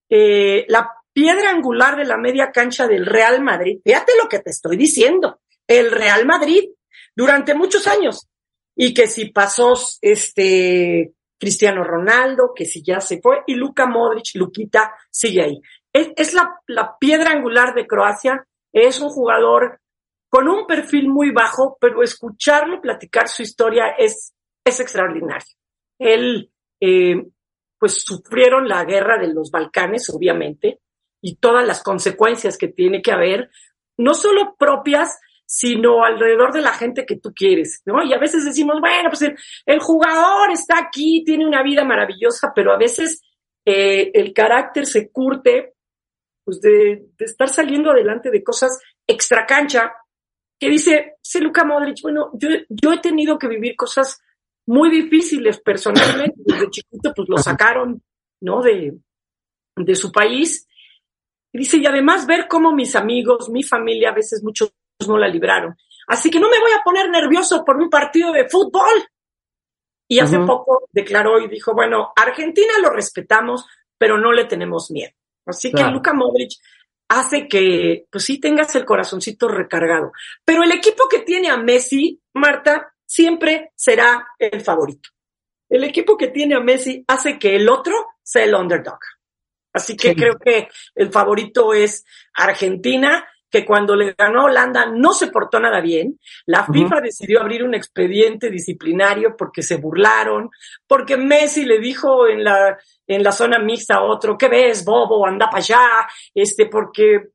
eh, 0.09 0.65
la 0.69 0.91
piedra 1.19 1.51
angular 1.51 1.97
de 1.97 2.05
la 2.05 2.17
media 2.17 2.53
cancha 2.53 2.87
del 2.87 3.05
Real 3.05 3.43
Madrid, 3.43 3.81
fíjate 3.85 4.13
lo 4.23 4.29
que 4.29 4.39
te 4.39 4.51
estoy 4.51 4.77
diciendo, 4.77 5.41
el 5.67 5.91
Real 5.91 6.25
Madrid, 6.25 6.71
durante 7.17 7.57
muchos 7.57 7.89
años. 7.89 8.29
Y 8.77 8.95
que 8.95 9.09
si 9.09 9.33
pasó 9.33 9.75
este 10.01 11.13
Cristiano 11.37 11.83
Ronaldo, 11.83 12.53
que 12.55 12.65
si 12.65 12.85
ya 12.85 13.01
se 13.01 13.21
fue, 13.21 13.39
y 13.49 13.57
Luka 13.57 13.87
Modric, 13.87 14.27
Luquita, 14.35 14.95
sigue 15.11 15.43
ahí. 15.43 15.61
Es, 15.93 16.35
la, 16.35 16.61
la 16.69 16.97
piedra 17.01 17.33
angular 17.33 17.75
de 17.75 17.89
Croacia, 17.89 18.47
es 18.73 19.01
un 19.01 19.09
jugador 19.09 19.81
con 20.29 20.49
un 20.49 20.69
perfil 20.69 21.09
muy 21.09 21.33
bajo, 21.33 21.79
pero 21.81 22.05
escucharlo 22.05 22.81
platicar 22.81 23.27
su 23.27 23.43
historia 23.43 23.89
es, 23.99 24.33
es 24.65 24.79
extraordinario. 24.79 25.57
Él, 25.99 26.53
eh, 26.81 27.27
pues 27.77 28.05
sufrieron 28.05 28.69
la 28.69 28.85
guerra 28.85 29.19
de 29.19 29.35
los 29.35 29.51
Balcanes, 29.51 30.09
obviamente, 30.11 30.79
y 31.21 31.37
todas 31.37 31.67
las 31.67 31.83
consecuencias 31.83 32.57
que 32.57 32.69
tiene 32.69 33.03
que 33.03 33.13
haber, 33.13 33.51
no 33.97 34.15
solo 34.15 34.57
propias, 34.59 35.19
sino 35.45 36.05
alrededor 36.05 36.53
de 36.53 36.61
la 36.61 36.73
gente 36.73 37.07
que 37.07 37.17
tú 37.17 37.33
quieres, 37.35 37.83
¿no? 37.87 38.03
Y 38.05 38.13
a 38.13 38.19
veces 38.19 38.45
decimos, 38.45 38.81
bueno, 38.81 39.09
pues 39.09 39.23
el, 39.23 39.37
el 39.65 39.81
jugador 39.81 40.51
está 40.53 40.79
aquí, 40.79 41.25
tiene 41.25 41.47
una 41.47 41.63
vida 41.63 41.85
maravillosa, 41.85 42.53
pero 42.55 42.73
a 42.73 42.79
veces 42.79 43.23
eh, 43.65 44.11
el 44.13 44.33
carácter 44.35 44.87
se 44.87 45.11
curte, 45.11 45.75
pues 46.45 46.61
de, 46.61 47.07
de 47.19 47.25
estar 47.25 47.49
saliendo 47.49 47.91
adelante 47.91 48.31
de 48.31 48.45
cosas 48.45 48.79
extra 49.07 49.47
cancha, 49.47 49.93
que 50.61 50.69
dice, 50.69 51.15
sí, 51.23 51.41
Luca 51.41 51.65
Modric, 51.65 52.03
bueno, 52.03 52.31
yo, 52.35 52.49
yo 52.69 52.93
he 52.93 52.99
tenido 52.99 53.39
que 53.39 53.49
vivir 53.49 53.75
cosas 53.75 54.21
muy 54.67 54.91
difíciles 54.91 55.61
personalmente, 55.61 56.35
desde 56.45 56.71
chiquito 56.71 57.13
pues 57.17 57.27
lo 57.29 57.39
sacaron, 57.39 58.03
¿no? 58.43 58.61
De, 58.61 58.99
de 59.77 59.95
su 59.95 60.13
país. 60.13 60.68
Y 61.53 61.59
dice, 61.59 61.79
y 61.79 61.87
además 61.87 62.27
ver 62.27 62.47
cómo 62.49 62.73
mis 62.73 62.95
amigos, 62.95 63.49
mi 63.49 63.63
familia, 63.63 64.11
a 64.11 64.15
veces 64.15 64.43
muchos 64.43 64.73
no 65.07 65.17
la 65.17 65.29
libraron. 65.29 65.77
Así 66.09 66.31
que 66.31 66.41
no 66.41 66.49
me 66.49 66.61
voy 66.61 66.73
a 66.73 66.83
poner 66.83 67.09
nervioso 67.11 67.65
por 67.65 67.77
un 67.77 67.89
partido 67.91 68.33
de 68.33 68.49
fútbol. 68.49 69.09
Y 70.11 70.21
hace 70.21 70.39
poco 70.39 70.89
declaró 70.91 71.39
y 71.39 71.49
dijo, 71.49 71.75
bueno, 71.75 72.13
Argentina 72.17 72.73
lo 72.83 72.91
respetamos, 72.91 73.67
pero 73.99 74.17
no 74.17 74.33
le 74.33 74.47
tenemos 74.47 74.91
miedo. 74.91 75.13
Así 75.45 75.71
Claro. 75.71 75.89
que 75.89 75.95
Luca 75.95 76.15
Modric 76.15 76.53
hace 77.09 77.47
que, 77.47 78.07
pues 78.11 78.25
sí, 78.25 78.41
tengas 78.41 78.75
el 78.75 78.87
corazoncito 78.87 79.49
recargado. 79.49 80.13
Pero 80.45 80.63
el 80.63 80.73
equipo 80.73 81.09
que 81.11 81.21
tiene 81.21 81.49
a 81.51 81.59
Messi, 81.59 82.21
Marta, 82.35 82.95
siempre 83.05 83.73
será 83.75 84.29
el 84.39 84.63
favorito. 84.63 85.11
El 85.69 85.85
equipo 85.85 86.17
que 86.17 86.29
tiene 86.29 86.55
a 86.55 86.61
Messi 86.61 87.05
hace 87.07 87.39
que 87.39 87.57
el 87.57 87.69
otro 87.69 87.95
sea 88.23 88.45
el 88.45 88.55
underdog. 88.55 88.99
Así 89.73 89.97
que 89.97 90.11
Sí. 90.11 90.17
creo 90.17 90.39
que 90.39 90.69
el 90.95 91.11
favorito 91.13 91.73
es 91.75 92.05
Argentina, 92.35 93.27
que 93.51 93.65
cuando 93.65 93.97
le 93.97 94.15
ganó 94.17 94.41
a 94.43 94.45
Holanda 94.45 94.87
no 94.93 95.13
se 95.15 95.29
portó 95.29 95.59
nada 95.59 95.81
bien. 95.81 96.19
La. 96.47 96.65
FIFA 96.67 97.01
decidió 97.01 97.41
abrir 97.41 97.65
un 97.65 97.75
expediente 97.75 98.51
disciplinario 98.51 99.35
porque 99.39 99.63
se 99.63 99.77
burlaron, 99.77 100.51
porque 100.87 101.17
Messi 101.17 101.65
le 101.65 101.79
dijo 101.79 102.27
en 102.29 102.45
la, 102.45 102.77
en 103.07 103.23
la 103.23 103.33
zona 103.33 103.59
mixta 103.59 103.97
a 103.97 104.05
otro, 104.05 104.37
¿qué 104.37 104.49
ves, 104.49 104.85
bobo? 104.85 105.27
Anda 105.27 105.47
para 105.47 105.59
allá, 105.59 105.81
este, 106.35 106.67
porque 106.67 107.29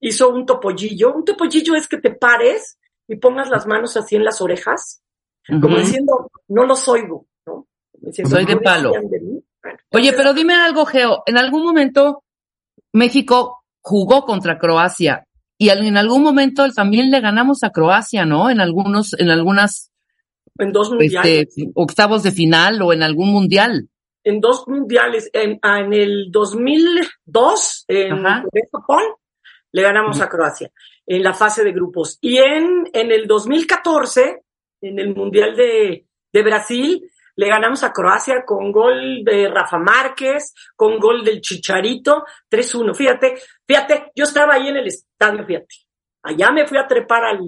hizo 0.00 0.30
un 0.30 0.44
topollillo. 0.46 1.12
Un 1.14 1.24
topollillo 1.24 1.76
es 1.76 1.86
que 1.86 1.98
te 1.98 2.10
pares 2.12 2.78
y 3.06 3.16
pongas 3.16 3.48
las 3.48 3.64
manos 3.66 3.96
así 3.96 4.16
en 4.16 4.24
las 4.24 4.40
orejas, 4.40 5.00
como 5.60 5.76
diciendo, 5.78 6.28
no 6.48 6.66
los 6.66 6.88
oigo, 6.88 7.26
¿no? 7.46 7.68
Diciendo, 7.92 8.34
Soy 8.34 8.44
de 8.46 8.54
"No 8.56 8.60
palo". 8.62 8.90
de 8.92 9.42
Oye, 9.90 10.12
pero 10.12 10.34
dime 10.34 10.54
algo, 10.54 10.84
Geo. 10.84 11.22
En 11.26 11.38
algún 11.38 11.64
momento 11.64 12.24
México 12.92 13.64
jugó 13.80 14.24
contra 14.24 14.58
Croacia 14.58 15.26
y 15.58 15.68
en 15.70 15.96
algún 15.96 16.22
momento 16.22 16.68
también 16.72 17.10
le 17.10 17.20
ganamos 17.20 17.62
a 17.62 17.70
Croacia, 17.70 18.24
¿no? 18.24 18.50
En 18.50 18.60
algunos, 18.60 19.14
en 19.18 19.30
algunas 19.30 19.90
en 20.58 20.72
dos 20.72 20.90
mundiales. 20.90 21.48
este, 21.48 21.70
octavos 21.74 22.22
de 22.22 22.32
final 22.32 22.82
o 22.82 22.92
en 22.92 23.02
algún 23.02 23.30
mundial. 23.30 23.88
en 24.24 24.40
dos 24.40 24.66
mundiales, 24.68 25.30
en, 25.32 25.58
ah, 25.62 25.80
en 25.80 25.92
el 25.92 26.30
2002, 26.30 27.84
en 27.88 28.26
Ajá. 28.26 28.44
Japón, 28.72 29.02
le 29.72 29.82
ganamos 29.82 30.20
a 30.20 30.28
Croacia 30.28 30.70
en 31.06 31.22
la 31.22 31.34
fase 31.34 31.64
de 31.64 31.72
grupos. 31.72 32.18
Y 32.20 32.38
en, 32.38 32.88
en 32.92 33.10
el 33.10 33.26
2014, 33.26 34.42
en 34.80 34.98
el 34.98 35.14
Mundial 35.14 35.56
de, 35.56 36.06
de 36.32 36.42
Brasil, 36.42 37.10
le 37.36 37.48
ganamos 37.48 37.82
a 37.82 37.92
Croacia 37.92 38.44
con 38.44 38.70
gol 38.72 39.22
de 39.24 39.48
Rafa 39.48 39.78
Márquez, 39.78 40.52
con 40.76 40.98
gol 40.98 41.24
del 41.24 41.40
Chicharito, 41.40 42.24
3-1. 42.50 42.94
Fíjate, 42.94 43.34
fíjate, 43.66 44.12
yo 44.14 44.24
estaba 44.24 44.54
ahí 44.54 44.68
en 44.68 44.76
el 44.76 44.86
estadio, 44.86 45.44
fíjate. 45.46 45.74
Allá 46.22 46.50
me 46.52 46.66
fui 46.66 46.78
a 46.78 46.86
trepar 46.86 47.24
al... 47.24 47.40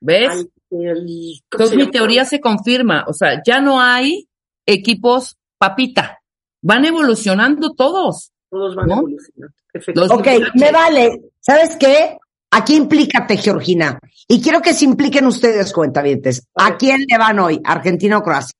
¿Ves? 0.00 0.30
al- 0.30 0.50
el- 0.70 1.40
¿cómo 1.50 1.64
Entonces 1.64 1.76
mi 1.76 1.90
teoría 1.90 2.24
se 2.24 2.40
confirma. 2.40 3.04
O 3.06 3.12
sea, 3.12 3.40
ya 3.46 3.60
no 3.60 3.80
hay 3.80 4.28
equipos 4.66 5.36
papita. 5.58 6.18
Van 6.62 6.84
evolucionando 6.84 7.72
todos. 7.74 8.32
Todos 8.50 8.74
van 8.74 8.86
¿no? 8.88 8.94
evolucionando. 8.98 9.54
efectivamente. 9.72 10.34
Ok, 10.44 10.54
me 10.54 10.72
vale. 10.72 11.20
¿Sabes 11.40 11.76
qué? 11.78 12.18
Aquí 12.50 12.74
implícate, 12.74 13.36
Georgina. 13.36 14.00
Y 14.26 14.42
quiero 14.42 14.60
que 14.60 14.72
se 14.74 14.84
impliquen 14.84 15.26
ustedes, 15.26 15.72
cuentavientes. 15.72 16.46
A 16.54 16.66
¿A 16.66 16.68
ver. 16.70 16.78
quién 16.78 17.04
le 17.08 17.18
van 17.18 17.38
hoy? 17.38 17.60
¿Argentina 17.64 18.18
o 18.18 18.22
Croacia? 18.22 18.56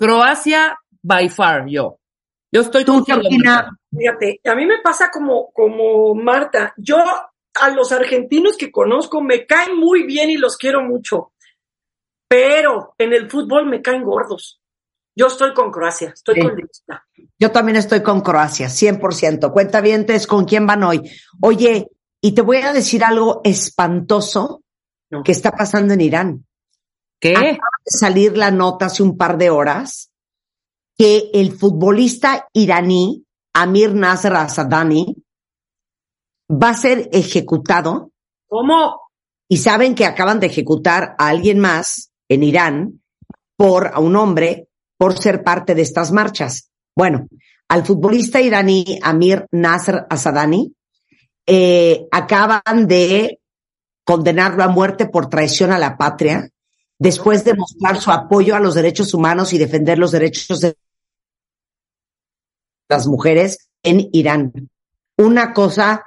Croacia, 0.00 0.78
by 1.02 1.28
far, 1.28 1.66
yo. 1.68 1.98
Yo 2.52 2.62
estoy 2.62 2.84
Tú, 2.84 3.04
contigo. 3.04 3.20
Fíjate, 3.96 4.40
a 4.44 4.54
mí 4.54 4.66
me 4.66 4.78
pasa 4.82 5.10
como, 5.10 5.52
como 5.52 6.14
Marta. 6.14 6.72
Yo 6.76 6.96
a 6.98 7.70
los 7.70 7.92
argentinos 7.92 8.56
que 8.56 8.72
conozco 8.72 9.20
me 9.20 9.46
caen 9.46 9.76
muy 9.76 10.04
bien 10.04 10.30
y 10.30 10.36
los 10.36 10.56
quiero 10.56 10.82
mucho. 10.82 11.32
Pero 12.28 12.94
en 12.98 13.12
el 13.12 13.30
fútbol 13.30 13.66
me 13.66 13.82
caen 13.82 14.02
gordos. 14.04 14.60
Yo 15.16 15.26
estoy 15.26 15.52
con 15.52 15.70
Croacia, 15.70 16.10
estoy 16.14 16.36
Sí. 16.36 16.40
con 16.42 16.56
Lista. 16.56 17.04
Yo 17.38 17.50
también 17.50 17.76
estoy 17.76 18.02
con 18.02 18.20
Croacia, 18.20 18.68
100%. 18.68 19.52
Cuentavientes, 19.52 20.26
¿con 20.26 20.44
quién 20.44 20.66
van 20.66 20.82
hoy? 20.84 21.10
Oye, 21.42 21.88
y 22.22 22.32
te 22.32 22.42
voy 22.42 22.58
a 22.58 22.72
decir 22.72 23.04
algo 23.04 23.40
espantoso 23.44 24.62
No. 25.10 25.22
que 25.24 25.32
está 25.32 25.50
pasando 25.52 25.92
en 25.94 26.00
Irán. 26.00 26.46
¿Qué? 27.20 27.32
Acaba 27.36 27.54
de 27.84 27.98
salir 27.98 28.36
la 28.36 28.50
nota 28.50 28.86
hace 28.86 29.02
un 29.02 29.16
par 29.16 29.36
de 29.36 29.50
horas 29.50 30.10
que 30.96 31.30
el 31.34 31.52
futbolista 31.52 32.48
iraní 32.52 33.24
Amir 33.52 33.94
Nasser 33.94 34.34
Asadani 34.34 35.16
va 36.50 36.70
a 36.70 36.74
ser 36.74 37.08
ejecutado 37.12 38.10
¿Cómo? 38.48 39.00
y 39.48 39.58
saben 39.58 39.94
que 39.94 40.06
acaban 40.06 40.40
de 40.40 40.46
ejecutar 40.46 41.14
a 41.18 41.28
alguien 41.28 41.58
más 41.58 42.10
en 42.28 42.42
Irán 42.42 43.02
por 43.56 43.88
a 43.88 43.98
un 43.98 44.16
hombre 44.16 44.68
por 44.96 45.18
ser 45.18 45.42
parte 45.42 45.74
de 45.74 45.82
estas 45.82 46.12
marchas. 46.12 46.70
Bueno, 46.96 47.26
al 47.68 47.84
futbolista 47.84 48.40
iraní 48.40 48.98
Amir 49.02 49.46
Nasser 49.50 50.06
Asadani 50.08 50.74
eh, 51.46 52.06
acaban 52.10 52.86
de 52.86 53.40
condenarlo 54.04 54.62
a 54.62 54.68
muerte 54.68 55.06
por 55.06 55.28
traición 55.28 55.72
a 55.72 55.78
la 55.78 55.96
patria 55.96 56.48
después 57.00 57.42
de 57.44 57.54
mostrar 57.54 58.00
su 58.00 58.12
apoyo 58.12 58.54
a 58.54 58.60
los 58.60 58.74
derechos 58.74 59.12
humanos 59.14 59.52
y 59.52 59.58
defender 59.58 59.98
los 59.98 60.12
derechos 60.12 60.60
de 60.60 60.76
las 62.88 63.06
mujeres 63.06 63.68
en 63.82 64.08
Irán. 64.12 64.52
Una 65.16 65.52
cosa 65.52 66.04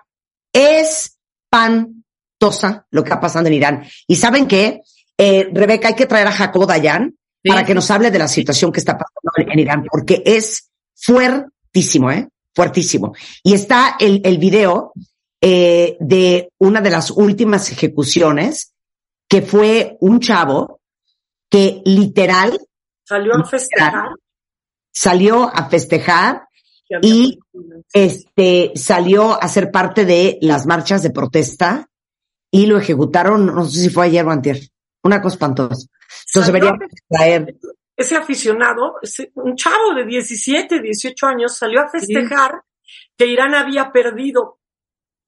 espantosa 0.53 1.97
lo 2.91 3.03
que 3.03 3.09
está 3.09 3.19
pasando 3.19 3.47
en 3.49 3.55
Irán. 3.55 3.83
Y 4.07 4.15
saben 4.15 4.47
qué, 4.47 4.81
Eh, 5.15 5.47
Rebeca, 5.53 5.89
hay 5.89 5.93
que 5.93 6.07
traer 6.07 6.25
a 6.25 6.31
Jacobo 6.31 6.65
Dayan 6.65 7.13
Sí. 7.43 7.49
para 7.49 7.63
que 7.63 7.75
nos 7.75 7.91
hable 7.91 8.09
de 8.09 8.17
la 8.17 8.27
situación 8.27 8.71
que 8.71 8.79
está 8.79 8.97
pasando 8.97 9.51
en, 9.51 9.59
Irán, 9.59 9.85
porque 9.91 10.23
es 10.25 10.71
fuertísimo, 10.95 12.09
¿eh? 12.09 12.27
Fuertísimo. 12.55 13.13
Y 13.43 13.53
está 13.53 13.95
el, 13.99 14.21
el 14.23 14.39
video 14.39 14.91
eh, 15.39 15.97
de 15.99 16.49
una 16.57 16.81
de 16.81 16.89
las 16.89 17.11
últimas 17.11 17.71
ejecuciones, 17.71 18.73
que 19.29 19.43
fue 19.43 19.97
un 19.99 20.19
chavo 20.19 20.79
que 21.53 21.83
literal 21.85 22.59
Salió 23.05 23.35
a 23.35 23.45
festejar. 23.45 24.09
salió 24.91 25.43
a 25.53 25.69
festejar 25.69 26.47
Y- 27.01 27.39
este, 27.93 28.71
salió 28.75 29.41
a 29.41 29.47
ser 29.47 29.71
parte 29.71 30.05
de 30.05 30.37
las 30.41 30.65
marchas 30.65 31.01
de 31.03 31.11
protesta 31.11 31.89
y 32.51 32.65
lo 32.65 32.77
ejecutaron, 32.77 33.45
no 33.45 33.65
sé 33.65 33.81
si 33.81 33.89
fue 33.89 34.05
ayer 34.05 34.25
o 34.25 34.31
antier. 34.31 34.59
Una 35.03 35.21
cosa 35.21 35.35
espantosa. 35.35 35.87
Entonces 36.27 36.31
Salió 36.31 36.43
a 36.49 36.51
deberíamos 36.53 36.79
traer, 37.09 37.55
ese 37.95 38.15
aficionado, 38.15 38.95
ese- 39.01 39.31
un 39.35 39.55
chavo 39.55 39.93
de 39.95 40.05
17, 40.05 40.81
18 40.81 41.27
años, 41.27 41.55
salió 41.55 41.81
a 41.81 41.89
festejar 41.89 42.61
que 43.17 43.27
Irán 43.27 43.53
había 43.55 43.91
perdido 43.91 44.59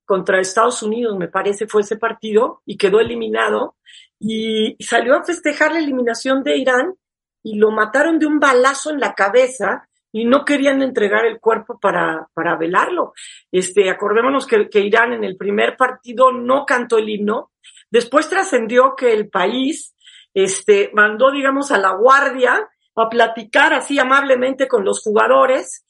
contra 0.06 0.40
Estados 0.40 0.82
Unidos, 0.84 1.18
me 1.18 1.28
parece, 1.30 1.68
fue 1.68 1.82
ese 1.82 1.98
partido, 1.98 2.62
y 2.66 2.78
quedó 2.78 3.00
eliminado, 3.00 3.76
y 4.20 4.76
salió 4.80 5.16
a 5.16 5.24
festejar 5.24 5.74
la 5.74 5.80
eliminación 5.80 6.44
de 6.44 6.58
Irán 6.58 6.96
y 7.44 7.58
lo 7.58 7.72
mataron 7.72 8.20
de 8.20 8.26
un 8.26 8.40
balazo 8.40 8.92
en 8.92 9.00
la 9.00 9.14
cabeza 9.14 9.88
y 10.12 10.26
no 10.26 10.46
querían 10.46 10.82
entregar 10.82 11.26
el 11.26 11.40
cuerpo 11.40 11.78
para, 11.80 12.28
para 12.34 12.56
velarlo. 12.56 13.14
Este, 13.52 13.90
acordémonos 13.90 14.48
que, 14.48 14.70
que 14.70 14.80
Irán 14.80 15.14
en 15.14 15.24
el 15.24 15.36
primer 15.36 15.76
partido 15.76 16.32
no 16.32 16.66
cantó 16.66 16.98
el 16.98 17.10
himno, 17.10 17.52
después 17.92 18.30
trascendió 18.30 18.96
que 18.96 19.14
el 19.14 19.30
país 19.30 19.94
este, 20.34 20.90
mandó, 20.94 21.32
digamos, 21.32 21.72
a 21.72 21.78
la 21.78 21.92
guardia 21.92 22.70
a 22.96 23.10
platicar 23.10 23.74
así 23.74 24.00
amablemente 24.00 24.68
con 24.68 24.86
los 24.86 25.02
jugadores 25.02 25.86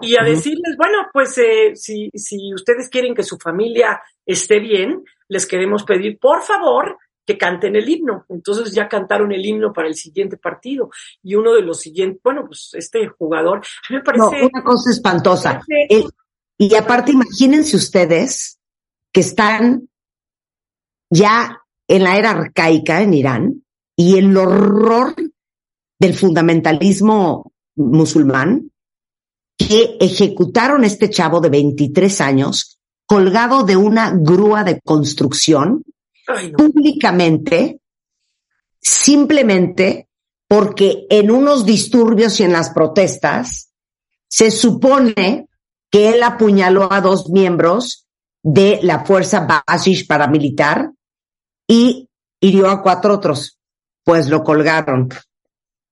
y 0.00 0.16
a 0.16 0.24
decirles, 0.24 0.76
bueno, 0.76 1.08
pues 1.12 1.36
eh, 1.38 1.74
si, 1.74 2.10
si 2.14 2.52
ustedes 2.54 2.88
quieren 2.88 3.14
que 3.14 3.22
su 3.22 3.36
familia 3.38 4.00
esté 4.24 4.58
bien, 4.58 5.04
les 5.28 5.46
queremos 5.46 5.84
pedir, 5.84 6.18
por 6.18 6.42
favor, 6.42 6.98
que 7.26 7.36
canten 7.36 7.74
el 7.76 7.88
himno. 7.88 8.24
Entonces 8.28 8.72
ya 8.72 8.88
cantaron 8.88 9.32
el 9.32 9.44
himno 9.44 9.72
para 9.72 9.88
el 9.88 9.94
siguiente 9.94 10.36
partido. 10.36 10.90
Y 11.22 11.34
uno 11.34 11.52
de 11.54 11.62
los 11.62 11.80
siguientes, 11.80 12.20
bueno, 12.22 12.44
pues 12.46 12.70
este 12.74 13.08
jugador, 13.08 13.58
a 13.58 13.92
mí 13.92 13.96
me 13.96 14.18
no, 14.18 14.30
parece... 14.30 14.46
una 14.46 14.62
cosa 14.62 14.90
espantosa. 14.90 15.60
parece- 15.66 15.86
El- 15.90 16.10
y 16.58 16.74
aparte, 16.74 17.12
imagínense 17.12 17.76
ustedes 17.76 18.58
que 19.12 19.20
están 19.20 19.88
ya 21.10 21.58
en 21.88 22.02
la 22.04 22.16
era 22.16 22.30
arcaica 22.30 23.02
en 23.02 23.12
Irán 23.14 23.64
y 23.96 24.16
el 24.18 24.34
horror 24.36 25.14
del 25.98 26.14
fundamentalismo 26.14 27.52
musulmán 27.76 28.70
que 29.58 29.96
ejecutaron 30.00 30.84
este 30.84 31.10
chavo 31.10 31.40
de 31.40 31.48
23 31.50 32.20
años 32.20 32.78
colgado 33.06 33.62
de 33.64 33.76
una 33.76 34.12
grúa 34.14 34.64
de 34.64 34.80
construcción 34.82 35.82
Públicamente, 36.56 37.80
simplemente 38.80 40.08
porque 40.48 41.06
en 41.10 41.30
unos 41.30 41.64
disturbios 41.64 42.40
y 42.40 42.44
en 42.44 42.52
las 42.52 42.70
protestas 42.70 43.72
se 44.28 44.50
supone 44.50 45.48
que 45.90 46.10
él 46.10 46.22
apuñaló 46.22 46.92
a 46.92 47.00
dos 47.00 47.30
miembros 47.30 48.06
de 48.42 48.80
la 48.82 49.04
fuerza 49.04 49.46
Bashish 49.46 50.06
paramilitar 50.06 50.90
y 51.66 52.08
hirió 52.40 52.68
a 52.68 52.82
cuatro 52.82 53.14
otros. 53.14 53.58
Pues 54.04 54.28
lo 54.28 54.44
colgaron. 54.44 55.08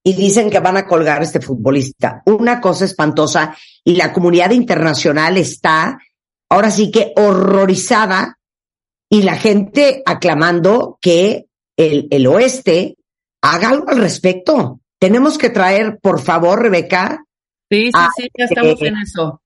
Y 0.04 0.12
dicen 0.12 0.50
que 0.50 0.60
van 0.60 0.76
a 0.76 0.86
colgar 0.86 1.20
a 1.20 1.24
este 1.24 1.40
futbolista. 1.40 2.22
Una 2.26 2.60
cosa 2.60 2.84
espantosa 2.84 3.56
y 3.82 3.96
la 3.96 4.12
comunidad 4.12 4.50
internacional 4.50 5.36
está 5.36 5.98
ahora 6.48 6.70
sí 6.70 6.90
que 6.90 7.12
horrorizada 7.16 8.38
y 9.10 9.22
la 9.22 9.36
gente 9.36 10.02
aclamando 10.06 10.98
que 11.00 11.46
el, 11.76 12.08
el 12.10 12.26
oeste 12.26 12.96
haga 13.42 13.68
algo 13.70 13.90
al 13.90 13.98
respecto. 13.98 14.80
Tenemos 14.98 15.38
que 15.38 15.50
traer, 15.50 15.98
por 16.00 16.20
favor, 16.20 16.60
Rebeca, 16.62 17.20
Sí, 17.70 17.86
sí, 17.86 17.92
Ah, 17.94 18.08
sí, 18.16 18.28
ya 18.36 18.44
estamos 18.44 18.80
eh, 18.82 18.86
en 18.88 18.96
eso. 18.98 19.40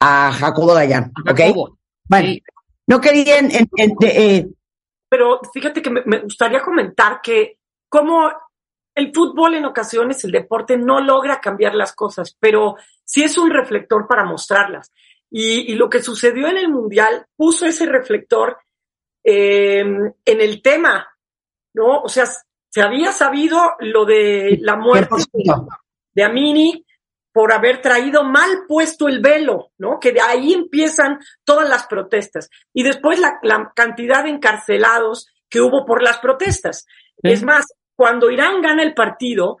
a 0.00 0.32
Jacobo 0.32 0.72
Dayan, 0.74 1.12
¿ok? 1.28 1.36
Jacobo. 1.38 1.78
Bueno, 2.08 2.28
Sí. 2.28 2.42
no 2.86 3.00
quería 3.00 3.38
en- 3.38 3.50
en- 3.50 3.68
en- 3.76 3.96
eh, 4.02 4.46
Pero 5.10 5.40
fíjate 5.52 5.82
que 5.82 5.90
me, 5.90 6.02
me 6.06 6.20
gustaría 6.20 6.62
comentar 6.62 7.20
que 7.22 7.58
como 7.88 8.30
el 8.94 9.12
fútbol 9.12 9.54
en 9.54 9.64
ocasiones, 9.64 10.24
el 10.24 10.30
deporte 10.32 10.76
no 10.76 11.00
logra 11.00 11.40
cambiar 11.40 11.74
las 11.74 11.92
cosas, 11.94 12.36
pero 12.38 12.76
sí 13.04 13.22
es 13.24 13.36
un 13.38 13.50
reflector 13.50 14.06
para 14.06 14.24
mostrarlas. 14.24 14.92
Y, 15.30 15.72
y 15.72 15.74
lo 15.74 15.90
que 15.90 16.02
sucedió 16.02 16.48
en 16.48 16.56
el 16.56 16.68
Mundial 16.68 17.26
puso 17.36 17.66
ese 17.66 17.86
reflector 17.86 18.58
eh, 19.22 19.80
en 19.80 20.40
el 20.40 20.62
tema, 20.62 21.06
¿no? 21.74 22.00
O 22.00 22.08
sea, 22.08 22.26
se 22.70 22.82
había 22.82 23.12
sabido 23.12 23.60
lo 23.80 24.04
de 24.04 24.58
la 24.60 24.76
muerte 24.76 25.16
¿qué 25.32 25.52
de 26.14 26.24
Amini 26.24 26.84
por 27.32 27.52
haber 27.52 27.80
traído 27.80 28.24
mal 28.24 28.64
puesto 28.66 29.06
el 29.06 29.20
velo, 29.20 29.70
¿no? 29.78 30.00
Que 30.00 30.12
de 30.12 30.20
ahí 30.20 30.52
empiezan 30.54 31.18
todas 31.44 31.68
las 31.68 31.86
protestas. 31.86 32.50
Y 32.72 32.82
después 32.82 33.20
la, 33.20 33.38
la 33.42 33.72
cantidad 33.76 34.24
de 34.24 34.30
encarcelados 34.30 35.28
que 35.48 35.60
hubo 35.60 35.84
por 35.86 36.02
las 36.02 36.18
protestas. 36.18 36.86
Sí. 37.22 37.30
Es 37.30 37.42
más, 37.44 37.66
cuando 37.94 38.30
Irán 38.30 38.60
gana 38.60 38.82
el 38.82 38.94
partido, 38.94 39.58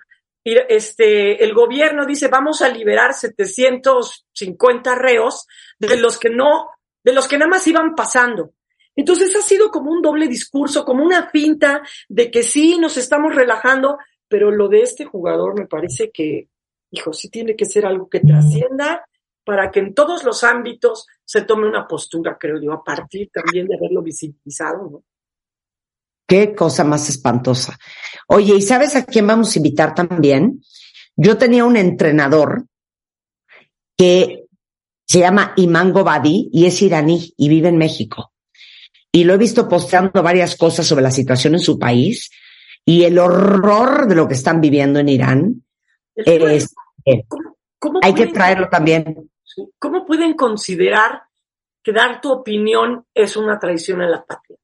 este, 0.68 1.42
el 1.44 1.54
gobierno 1.54 2.06
dice 2.06 2.28
vamos 2.28 2.62
a 2.62 2.68
liberar 2.68 3.14
750 3.14 4.94
reos 4.94 5.46
de 5.78 5.96
los 5.96 6.18
que 6.18 6.30
no, 6.30 6.68
de 7.02 7.12
los 7.12 7.28
que 7.28 7.38
nada 7.38 7.50
más 7.50 7.66
iban 7.66 7.94
pasando. 7.94 8.52
Entonces 8.96 9.34
ha 9.36 9.42
sido 9.42 9.70
como 9.70 9.92
un 9.92 10.02
doble 10.02 10.26
discurso, 10.26 10.84
como 10.84 11.04
una 11.04 11.30
finta 11.30 11.82
de 12.08 12.30
que 12.30 12.42
sí 12.42 12.78
nos 12.78 12.96
estamos 12.96 13.34
relajando, 13.34 13.98
pero 14.26 14.50
lo 14.50 14.68
de 14.68 14.82
este 14.82 15.04
jugador 15.04 15.58
me 15.58 15.66
parece 15.66 16.10
que, 16.10 16.48
hijo, 16.90 17.12
sí 17.12 17.30
tiene 17.30 17.54
que 17.54 17.64
ser 17.64 17.86
algo 17.86 18.08
que 18.08 18.20
trascienda 18.20 19.06
para 19.44 19.70
que 19.70 19.80
en 19.80 19.94
todos 19.94 20.24
los 20.24 20.44
ámbitos 20.44 21.06
se 21.24 21.42
tome 21.42 21.68
una 21.68 21.86
postura, 21.86 22.36
creo 22.38 22.60
yo, 22.60 22.72
a 22.72 22.82
partir 22.82 23.30
también 23.32 23.66
de 23.66 23.76
haberlo 23.76 24.02
visibilizado, 24.02 24.90
¿no? 24.90 25.04
Qué 26.28 26.54
cosa 26.54 26.84
más 26.84 27.08
espantosa. 27.08 27.78
Oye, 28.28 28.54
¿y 28.56 28.62
sabes 28.62 28.94
a 28.94 29.04
quién 29.06 29.26
vamos 29.26 29.54
a 29.54 29.58
invitar 29.58 29.94
también? 29.94 30.62
Yo 31.16 31.38
tenía 31.38 31.64
un 31.64 31.76
entrenador 31.76 32.66
que 33.96 34.44
se 35.06 35.20
llama 35.20 35.54
Iman 35.56 35.92
Gobadi 35.92 36.50
y 36.52 36.66
es 36.66 36.80
iraní 36.82 37.32
y 37.36 37.48
vive 37.48 37.68
en 37.70 37.78
México. 37.78 38.32
Y 39.10 39.24
lo 39.24 39.32
he 39.34 39.38
visto 39.38 39.66
posteando 39.68 40.22
varias 40.22 40.54
cosas 40.56 40.86
sobre 40.86 41.02
la 41.02 41.10
situación 41.10 41.54
en 41.54 41.60
su 41.60 41.78
país 41.78 42.30
y 42.84 43.04
el 43.04 43.18
horror 43.18 44.06
de 44.06 44.14
lo 44.14 44.28
que 44.28 44.34
están 44.34 44.60
viviendo 44.60 45.00
en 45.00 45.08
Irán. 45.08 45.64
El 46.14 46.24
tema 46.26 46.52
Es, 46.52 46.64
es, 46.64 46.74
eh, 47.06 47.24
¿cómo- 47.26 47.56
cómo 47.78 48.00
hay 48.02 48.12
que 48.14 48.26
traerlo 48.26 48.68
también. 48.68 49.30
¿Cómo 49.78 50.04
pueden 50.04 50.34
considerar 50.34 51.22
que 51.82 51.92
dar 51.92 52.20
tu 52.20 52.30
opinión 52.30 53.06
es 53.14 53.34
una 53.36 53.58
traición 53.58 54.02
a 54.02 54.08
la 54.10 54.24
patria? 54.24 54.57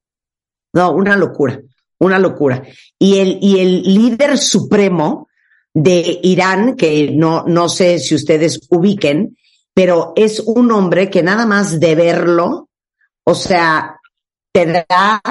No, 0.75 0.91
una 0.91 1.15
locura, 1.15 1.61
una 1.99 2.19
locura. 2.19 2.61
Y 2.99 3.19
el, 3.19 3.39
y 3.41 3.59
el 3.59 3.81
líder 3.81 4.37
supremo 4.37 5.29
de 5.73 6.19
Irán, 6.21 6.75
que 6.75 7.11
no, 7.11 7.45
no 7.47 7.69
sé 7.69 7.97
si 7.97 8.13
ustedes 8.13 8.59
ubiquen, 8.69 9.37
pero 9.73 10.11
es 10.17 10.41
un 10.41 10.71
hombre 10.71 11.09
que 11.09 11.23
nada 11.23 11.45
más 11.45 11.79
de 11.79 11.95
verlo, 11.95 12.69
o 13.23 13.35
sea, 13.35 13.99
te 14.53 14.85
da. 14.87 15.21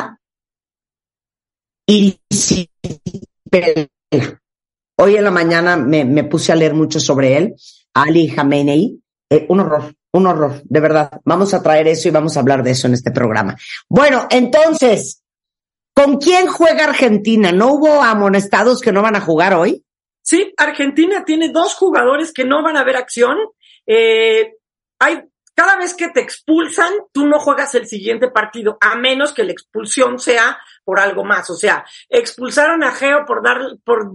Hoy 4.97 5.17
en 5.17 5.25
la 5.25 5.31
mañana 5.31 5.77
me, 5.77 6.07
me 6.07 6.25
puse 6.25 6.53
a 6.53 6.57
leer 6.57 6.73
mucho 6.73 7.01
sobre 7.01 7.37
él, 7.37 7.55
Ali 7.93 8.31
Khamenei, 8.31 8.99
eh, 9.29 9.47
un 9.49 9.61
horror, 9.61 9.95
un 10.13 10.27
horror, 10.27 10.63
de 10.65 10.81
verdad. 10.81 11.21
Vamos 11.25 11.53
a 11.53 11.63
traer 11.63 11.89
eso 11.89 12.09
y 12.09 12.13
vamos 12.13 12.37
a 12.37 12.41
hablar 12.41 12.63
de 12.63 12.71
eso 12.71 12.87
en 12.87 12.95
este 12.95 13.11
programa. 13.11 13.57
Bueno, 13.89 14.27
entonces, 14.31 15.24
¿con 15.95 16.19
quién 16.19 16.47
juega 16.47 16.85
Argentina? 16.85 17.53
¿No 17.53 17.69
hubo 17.75 18.03
amonestados 18.03 18.81
que 18.81 18.93
no 18.93 19.03
van 19.03 19.17
a 19.17 19.21
jugar 19.21 19.55
hoy? 19.55 19.85
Sí, 20.23 20.53
Argentina 20.57 21.25
tiene 21.25 21.51
dos 21.51 21.75
jugadores 21.75 22.33
que 22.33 22.45
no 22.45 22.63
van 22.63 22.77
a 22.77 22.85
ver 22.85 22.97
acción. 22.97 23.39
Eh, 23.87 24.55
hay, 24.99 25.23
cada 25.55 25.77
vez 25.77 25.95
que 25.95 26.09
te 26.09 26.21
expulsan, 26.21 26.93
tú 27.13 27.27
no 27.27 27.39
juegas 27.39 27.75
el 27.75 27.87
siguiente 27.87 28.29
partido, 28.29 28.77
a 28.81 28.97
menos 28.97 29.33
que 29.33 29.45
la 29.45 29.53
expulsión 29.53 30.19
sea 30.19 30.59
por 30.83 30.99
algo 30.99 31.25
más. 31.25 31.49
O 31.51 31.55
sea, 31.55 31.85
expulsaron 32.09 32.83
a 32.83 32.93
Geo 32.93 33.25
por 33.27 33.43
dar, 33.43 33.61
por 33.85 34.13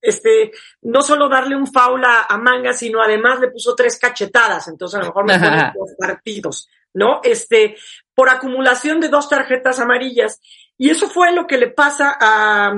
este, 0.00 0.52
no 0.82 1.02
solo 1.02 1.28
darle 1.28 1.56
un 1.56 1.66
foul 1.66 2.04
a, 2.04 2.26
a 2.28 2.38
Manga, 2.38 2.72
sino 2.72 3.02
además 3.02 3.40
le 3.40 3.48
puso 3.48 3.74
tres 3.74 3.98
cachetadas. 3.98 4.68
Entonces 4.68 4.98
a 4.98 5.02
lo 5.02 5.06
mejor 5.08 5.24
me 5.24 5.38
ponen 5.38 5.72
dos 5.74 5.94
partidos, 5.98 6.68
¿no? 6.94 7.20
Este, 7.24 7.76
por 8.14 8.28
acumulación 8.28 9.00
de 9.00 9.08
dos 9.08 9.28
tarjetas 9.28 9.80
amarillas. 9.80 10.40
Y 10.78 10.90
eso 10.90 11.08
fue 11.08 11.32
lo 11.32 11.46
que 11.46 11.58
le 11.58 11.68
pasa 11.68 12.16
a, 12.20 12.72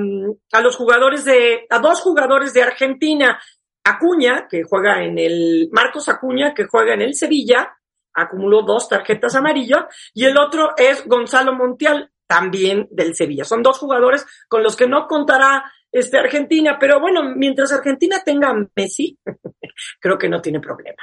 a 0.53 0.61
los 0.61 0.77
jugadores 0.77 1.25
de, 1.25 1.67
a 1.69 1.79
dos 1.79 2.01
jugadores 2.01 2.55
de 2.55 2.63
Argentina. 2.63 3.41
Acuña, 3.85 4.47
que 4.49 4.63
juega 4.65 5.03
en 5.03 5.19
el, 5.19 5.69
Marcos 5.73 6.09
Acuña, 6.09 6.53
que 6.55 6.67
juega 6.67 6.95
en 6.95 7.03
el 7.03 7.15
Sevilla, 7.15 7.77
acumuló 8.13 8.63
dos 8.63 8.89
tarjetas 8.89 9.35
amarillas, 9.35 9.85
y 10.13 10.27
el 10.27 10.37
otro 10.37 10.75
es 10.77 11.07
Gonzalo 11.07 11.55
Montiel, 11.55 12.11
también 12.27 12.87
del 12.91 13.15
Sevilla. 13.15 13.45
Son 13.45 13.63
dos 13.63 13.79
jugadores 13.79 14.27
con 14.49 14.63
los 14.63 14.77
que 14.77 14.87
no 14.87 15.07
contará 15.07 15.73
este 15.91 16.19
Argentina, 16.19 16.77
pero 16.79 17.01
bueno, 17.01 17.35
mientras 17.35 17.73
Argentina 17.73 18.23
tenga 18.25 18.51
a 18.51 18.67
Messi, 18.77 19.19
creo 20.01 20.19
que 20.19 20.29
no 20.29 20.43
tiene 20.43 20.61
problema. 20.61 21.03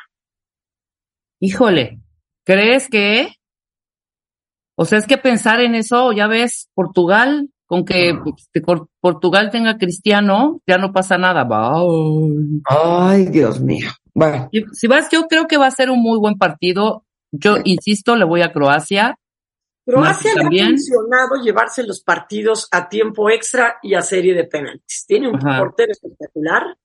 Híjole, 1.39 1.99
¿crees 2.45 2.87
que? 2.87 3.35
O 4.75 4.85
sea, 4.85 4.97
es 4.99 5.07
que 5.07 5.17
pensar 5.17 5.61
en 5.61 5.73
eso, 5.75 6.11
ya 6.11 6.27
ves, 6.27 6.69
Portugal, 6.73 7.49
con 7.65 7.85
que 7.85 8.13
este, 8.37 8.61
Cor- 8.61 8.89
Portugal 8.99 9.49
tenga 9.51 9.77
cristiano, 9.77 10.61
ya 10.67 10.77
no 10.77 10.91
pasa 10.91 11.17
nada. 11.17 11.43
Bye. 11.45 12.61
Ay, 12.65 13.25
Dios 13.27 13.59
mío. 13.61 13.89
Bueno, 14.13 14.49
Y 14.51 14.63
Si 14.73 14.87
vas, 14.87 15.09
yo 15.09 15.27
creo 15.27 15.47
que 15.47 15.57
va 15.57 15.67
a 15.67 15.71
ser 15.71 15.89
un 15.89 16.01
muy 16.01 16.19
buen 16.19 16.37
partido. 16.37 17.05
Yo 17.31 17.57
insisto, 17.63 18.15
le 18.15 18.25
voy 18.25 18.41
a 18.41 18.51
Croacia. 18.53 19.17
Croacia 19.85 20.31
le 20.33 20.39
ha 20.39 20.43
también. 20.43 20.67
funcionado 20.69 21.35
llevarse 21.43 21.83
los 21.85 22.01
partidos 22.01 22.67
a 22.71 22.87
tiempo 22.89 23.29
extra 23.29 23.77
y 23.83 23.93
a 23.93 24.01
serie 24.01 24.33
de 24.33 24.45
penaltis. 24.45 25.05
Tiene 25.07 25.27
un 25.29 25.35
Ajá. 25.35 25.59
portero 25.59 25.91
espectacular. 25.91 26.77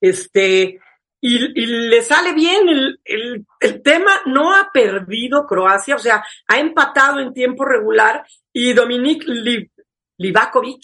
Este, 0.00 0.78
y, 1.26 1.36
y 1.62 1.66
le 1.88 2.02
sale 2.02 2.34
bien 2.34 2.68
el, 2.68 3.00
el, 3.02 3.46
el 3.60 3.82
tema. 3.82 4.10
No 4.26 4.54
ha 4.54 4.70
perdido 4.72 5.46
Croacia, 5.46 5.96
o 5.96 5.98
sea, 5.98 6.22
ha 6.48 6.58
empatado 6.58 7.18
en 7.20 7.32
tiempo 7.32 7.64
regular 7.64 8.22
y 8.52 8.74
Dominik 8.74 9.24
Li- 9.26 9.70
Livakovic, 10.18 10.82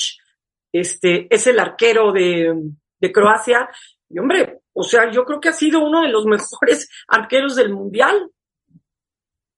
este, 0.72 1.26
es 1.28 1.46
el 1.46 1.60
arquero 1.60 2.10
de, 2.12 2.54
de 2.98 3.12
Croacia. 3.12 3.68
Y 4.08 4.18
hombre, 4.18 4.60
o 4.72 4.82
sea, 4.82 5.10
yo 5.10 5.24
creo 5.24 5.40
que 5.40 5.50
ha 5.50 5.52
sido 5.52 5.80
uno 5.84 6.00
de 6.02 6.08
los 6.08 6.24
mejores 6.34 6.88
arqueros 7.08 7.56
del 7.56 7.74
mundial. 7.74 8.30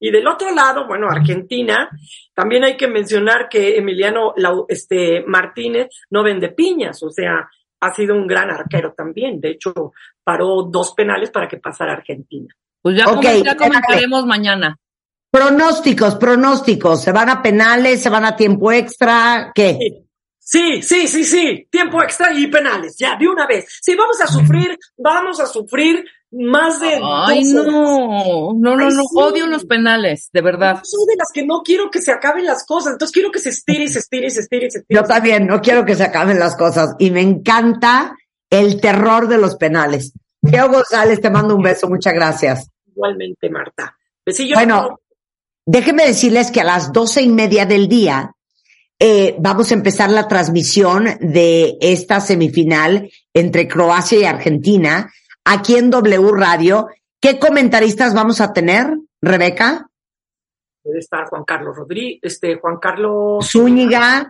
Y 0.01 0.11
del 0.11 0.27
otro 0.27 0.53
lado, 0.53 0.89
bueno, 0.89 1.07
Argentina, 1.09 1.89
también 2.35 2.65
hay 2.65 2.77
que 2.77 2.89
mencionar 2.89 3.49
que 3.49 3.77
Emiliano 3.77 4.35
este, 4.67 5.23
Martínez 5.25 5.91
no 6.11 6.25
vende 6.25 6.49
piñas, 6.49 7.01
o 7.05 7.11
sea, 7.11 7.49
ha 7.83 7.93
sido 7.95 8.15
un 8.15 8.27
gran 8.27 8.51
arquero 8.51 8.95
también. 8.97 9.41
De 9.41 9.51
hecho, 9.51 9.93
paró 10.25 10.63
dos 10.71 10.95
penales 10.95 11.31
para 11.31 11.49
que 11.49 11.59
pasara 11.59 11.93
Argentina. 11.93 12.49
Pues 12.81 12.97
ya, 12.97 13.07
Ok, 13.09 13.23
comen- 13.23 13.45
ya 13.45 13.57
comentaremos 13.57 14.25
mañana. 14.27 14.77
Pronósticos, 15.31 16.17
pronósticos. 16.17 17.03
¿Se 17.03 17.11
van 17.13 17.31
a 17.31 17.43
penales? 17.43 18.03
¿Se 18.03 18.11
van 18.11 18.25
a 18.25 18.37
tiempo 18.37 18.71
extra? 18.71 19.51
¿Qué? 19.55 19.79
Sí, 20.39 20.83
sí, 20.83 21.07
sí, 21.09 21.25
sí. 21.25 21.67
Tiempo 21.71 22.03
extra 22.03 22.33
y 22.33 22.47
penales. 22.49 22.97
Ya, 22.99 23.17
de 23.17 23.27
una 23.29 23.47
vez. 23.47 23.67
Si 23.81 23.95
vamos 23.95 24.21
a 24.21 24.27
sufrir, 24.27 24.77
vamos 24.99 25.41
a 25.41 25.47
sufrir 25.47 26.05
más 26.33 26.81
de. 26.81 26.99
Ay, 27.03 27.45
dos 27.53 27.67
horas. 27.67 27.75
no, 27.75 28.53
no, 28.55 28.77
no, 28.77 28.87
Ay, 28.87 28.95
no, 28.95 29.03
sí. 29.03 29.09
odio 29.15 29.47
los 29.47 29.65
penales, 29.65 30.31
de 30.33 30.41
verdad. 30.41 30.77
Yo 30.77 30.83
soy 30.85 31.07
de 31.07 31.17
las 31.17 31.29
que 31.33 31.45
no 31.45 31.63
quiero 31.63 31.91
que 31.91 32.01
se 32.01 32.11
acaben 32.11 32.47
las 32.47 32.65
cosas. 32.65 32.95
Entonces 32.95 33.13
quiero 33.13 33.31
que 33.31 33.39
se 33.39 33.51
estire 33.51 33.85
y 33.85 33.89
se 33.89 33.99
estire 33.99 34.27
y 34.27 34.31
se 34.31 34.41
estire 34.41 34.67
y 34.67 34.71
se 34.71 34.79
estire. 34.79 35.01
Yo 35.01 35.07
también, 35.07 35.47
no 35.47 35.61
quiero 35.61 35.85
que 35.85 35.95
se 35.95 36.05
acaben 36.05 36.39
las 36.39 36.57
cosas. 36.57 36.95
Y 36.99 37.11
me 37.11 37.21
encanta 37.21 38.17
el 38.51 38.81
terror 38.81 39.29
de 39.29 39.39
los 39.39 39.57
penales. 39.57 40.13
Geo 40.45 40.69
González, 40.71 41.21
te 41.21 41.31
mando 41.31 41.55
un 41.55 41.63
beso. 41.63 41.89
Muchas 41.89 42.15
gracias. 42.15 42.69
Igualmente, 42.87 43.49
Marta. 43.51 43.97
Besillos. 44.25 44.57
Bueno, 44.57 45.01
déjenme 45.67 46.07
decirles 46.07 46.51
que 46.51 46.61
a 46.61 46.65
las 46.65 46.93
doce 46.93 47.23
y 47.23 47.29
media 47.29 47.67
del 47.67 47.89
día 47.89 48.35
eh, 48.99 49.35
vamos 49.39 49.71
a 49.71 49.75
empezar 49.75 50.11
la 50.11 50.29
transmisión 50.29 51.09
de 51.21 51.77
esta 51.81 52.21
semifinal 52.21 53.11
entre 53.35 53.67
Croacia 53.67 54.19
y 54.19 54.25
Argentina 54.25 55.13
aquí 55.45 55.77
en 55.77 55.91
W 55.91 56.33
Radio. 56.33 56.89
¿Qué 57.21 57.39
comentaristas 57.39 58.15
vamos 58.15 58.41
a 58.41 58.53
tener, 58.53 58.99
Rebeca? 59.21 59.89
Está 60.85 61.27
Juan 61.27 61.45
Carlos 61.45 61.77
Rodríguez, 61.77 62.19
este, 62.23 62.57
Juan 62.57 62.79
Carlos. 62.79 63.49
Zúñiga, 63.49 64.29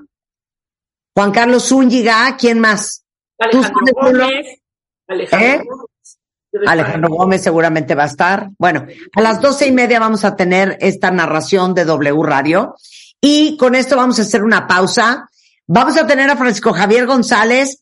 Juan 1.14 1.32
Carlos 1.32 1.68
Zúñiga, 1.68 2.36
¿quién 2.38 2.58
más? 2.58 3.04
Alejandro. 3.38 3.94
Gómez. 3.94 4.60
Alejandro 5.08 5.48
¿Eh? 5.48 5.64
Gómez. 5.64 6.18
Estar. 6.52 6.68
Alejandro 6.68 7.08
Gómez 7.08 7.42
seguramente 7.42 7.94
va 7.94 8.02
a 8.02 8.06
estar. 8.06 8.50
Bueno, 8.58 8.86
a 9.14 9.20
las 9.22 9.40
doce 9.40 9.66
y 9.66 9.72
media 9.72 9.98
vamos 9.98 10.24
a 10.24 10.36
tener 10.36 10.76
esta 10.80 11.10
narración 11.10 11.74
de 11.74 11.86
W 11.86 12.22
Radio. 12.22 12.74
Y 13.20 13.56
con 13.56 13.74
esto 13.74 13.96
vamos 13.96 14.18
a 14.18 14.22
hacer 14.22 14.42
una 14.42 14.66
pausa. 14.66 15.28
Vamos 15.66 15.96
a 15.96 16.06
tener 16.06 16.28
a 16.28 16.36
Francisco 16.36 16.72
Javier 16.72 17.06
González 17.06 17.81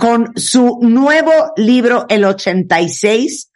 con 0.00 0.32
su 0.36 0.78
nuevo 0.82 1.52
libro, 1.56 2.06
El 2.08 2.24
86. 2.24 3.50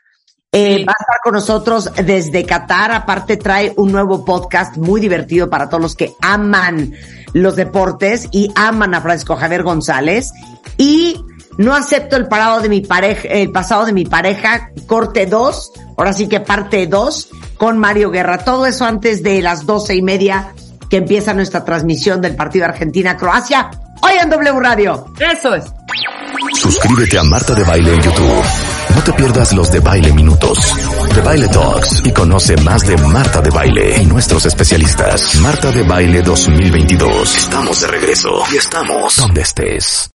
Eh, 0.51 0.77
Sí. 0.79 0.85
Va 0.85 0.93
a 0.93 1.03
estar 1.03 1.19
con 1.23 1.35
nosotros 1.35 1.91
desde 2.05 2.45
Qatar. 2.45 2.91
Aparte 2.93 3.37
trae 3.37 3.75
un 3.77 3.93
nuevo 3.93 4.25
podcast 4.25 4.77
muy 4.79 5.01
divertido 5.01 5.51
para 5.51 5.69
todos 5.69 5.83
los 5.83 5.95
que 5.95 6.15
aman 6.23 6.95
los 7.35 7.55
deportes 7.55 8.29
y 8.33 8.51
aman 8.55 8.95
a 8.95 9.03
Francisco 9.03 9.37
Javier 9.37 9.63
González. 9.63 10.33
Y 10.79 11.23
no 11.59 11.75
acepto 11.75 12.17
el 12.17 12.29
parado 12.29 12.61
de 12.61 12.69
mi 12.69 12.81
pareja, 12.81 13.29
el 13.29 13.51
pasado 13.51 13.85
de 13.85 13.93
mi 13.93 14.05
pareja, 14.05 14.71
corte 14.87 15.27
2, 15.27 15.73
ahora 15.97 16.13
sí 16.13 16.29
que 16.29 16.41
parte 16.41 16.87
2, 16.87 17.29
con 17.59 17.79
Mario 17.79 18.11
Guerra. 18.11 18.39
Todo 18.39 18.65
eso 18.65 18.87
antes 18.87 19.23
de 19.23 19.43
las 19.43 19.67
doce 19.67 19.97
y 19.97 20.03
media 20.03 20.55
que 20.89 20.99
empieza 20.99 21.35
nuestra 21.35 21.65
transmisión 21.65 22.21
del 22.21 22.37
partido 22.37 22.65
Argentina-Croacia. 22.65 23.71
Hoy 24.01 24.13
en 24.23 24.31
W 24.31 24.61
Radio. 24.61 25.07
Eso 25.19 25.55
es. 25.55 25.65
Suscríbete 26.59 27.17
a 27.17 27.23
Marta 27.23 27.55
de 27.55 27.63
Baile 27.63 27.95
en 27.95 28.01
YouTube. 28.03 28.43
No 28.97 29.03
te 29.05 29.13
pierdas 29.13 29.53
los 29.53 29.71
de 29.71 29.79
Baile 29.79 30.13
Minutos, 30.13 30.59
de 31.15 31.21
Baile 31.21 31.49
Talks 31.49 32.03
y 32.05 32.11
conoce 32.11 32.57
más 32.57 32.85
de 32.85 32.97
Marta 32.97 33.41
de 33.41 33.51
Baile 33.51 34.03
y 34.03 34.07
nuestros 34.07 34.45
especialistas. 34.45 35.37
Marta 35.37 35.71
de 35.71 35.83
Baile 35.85 36.21
2022. 36.21 37.37
Estamos 37.37 37.81
de 37.81 37.87
regreso 37.87 38.31
y 38.53 38.57
estamos 38.57 39.17
donde 39.19 39.43
estés. 39.43 40.11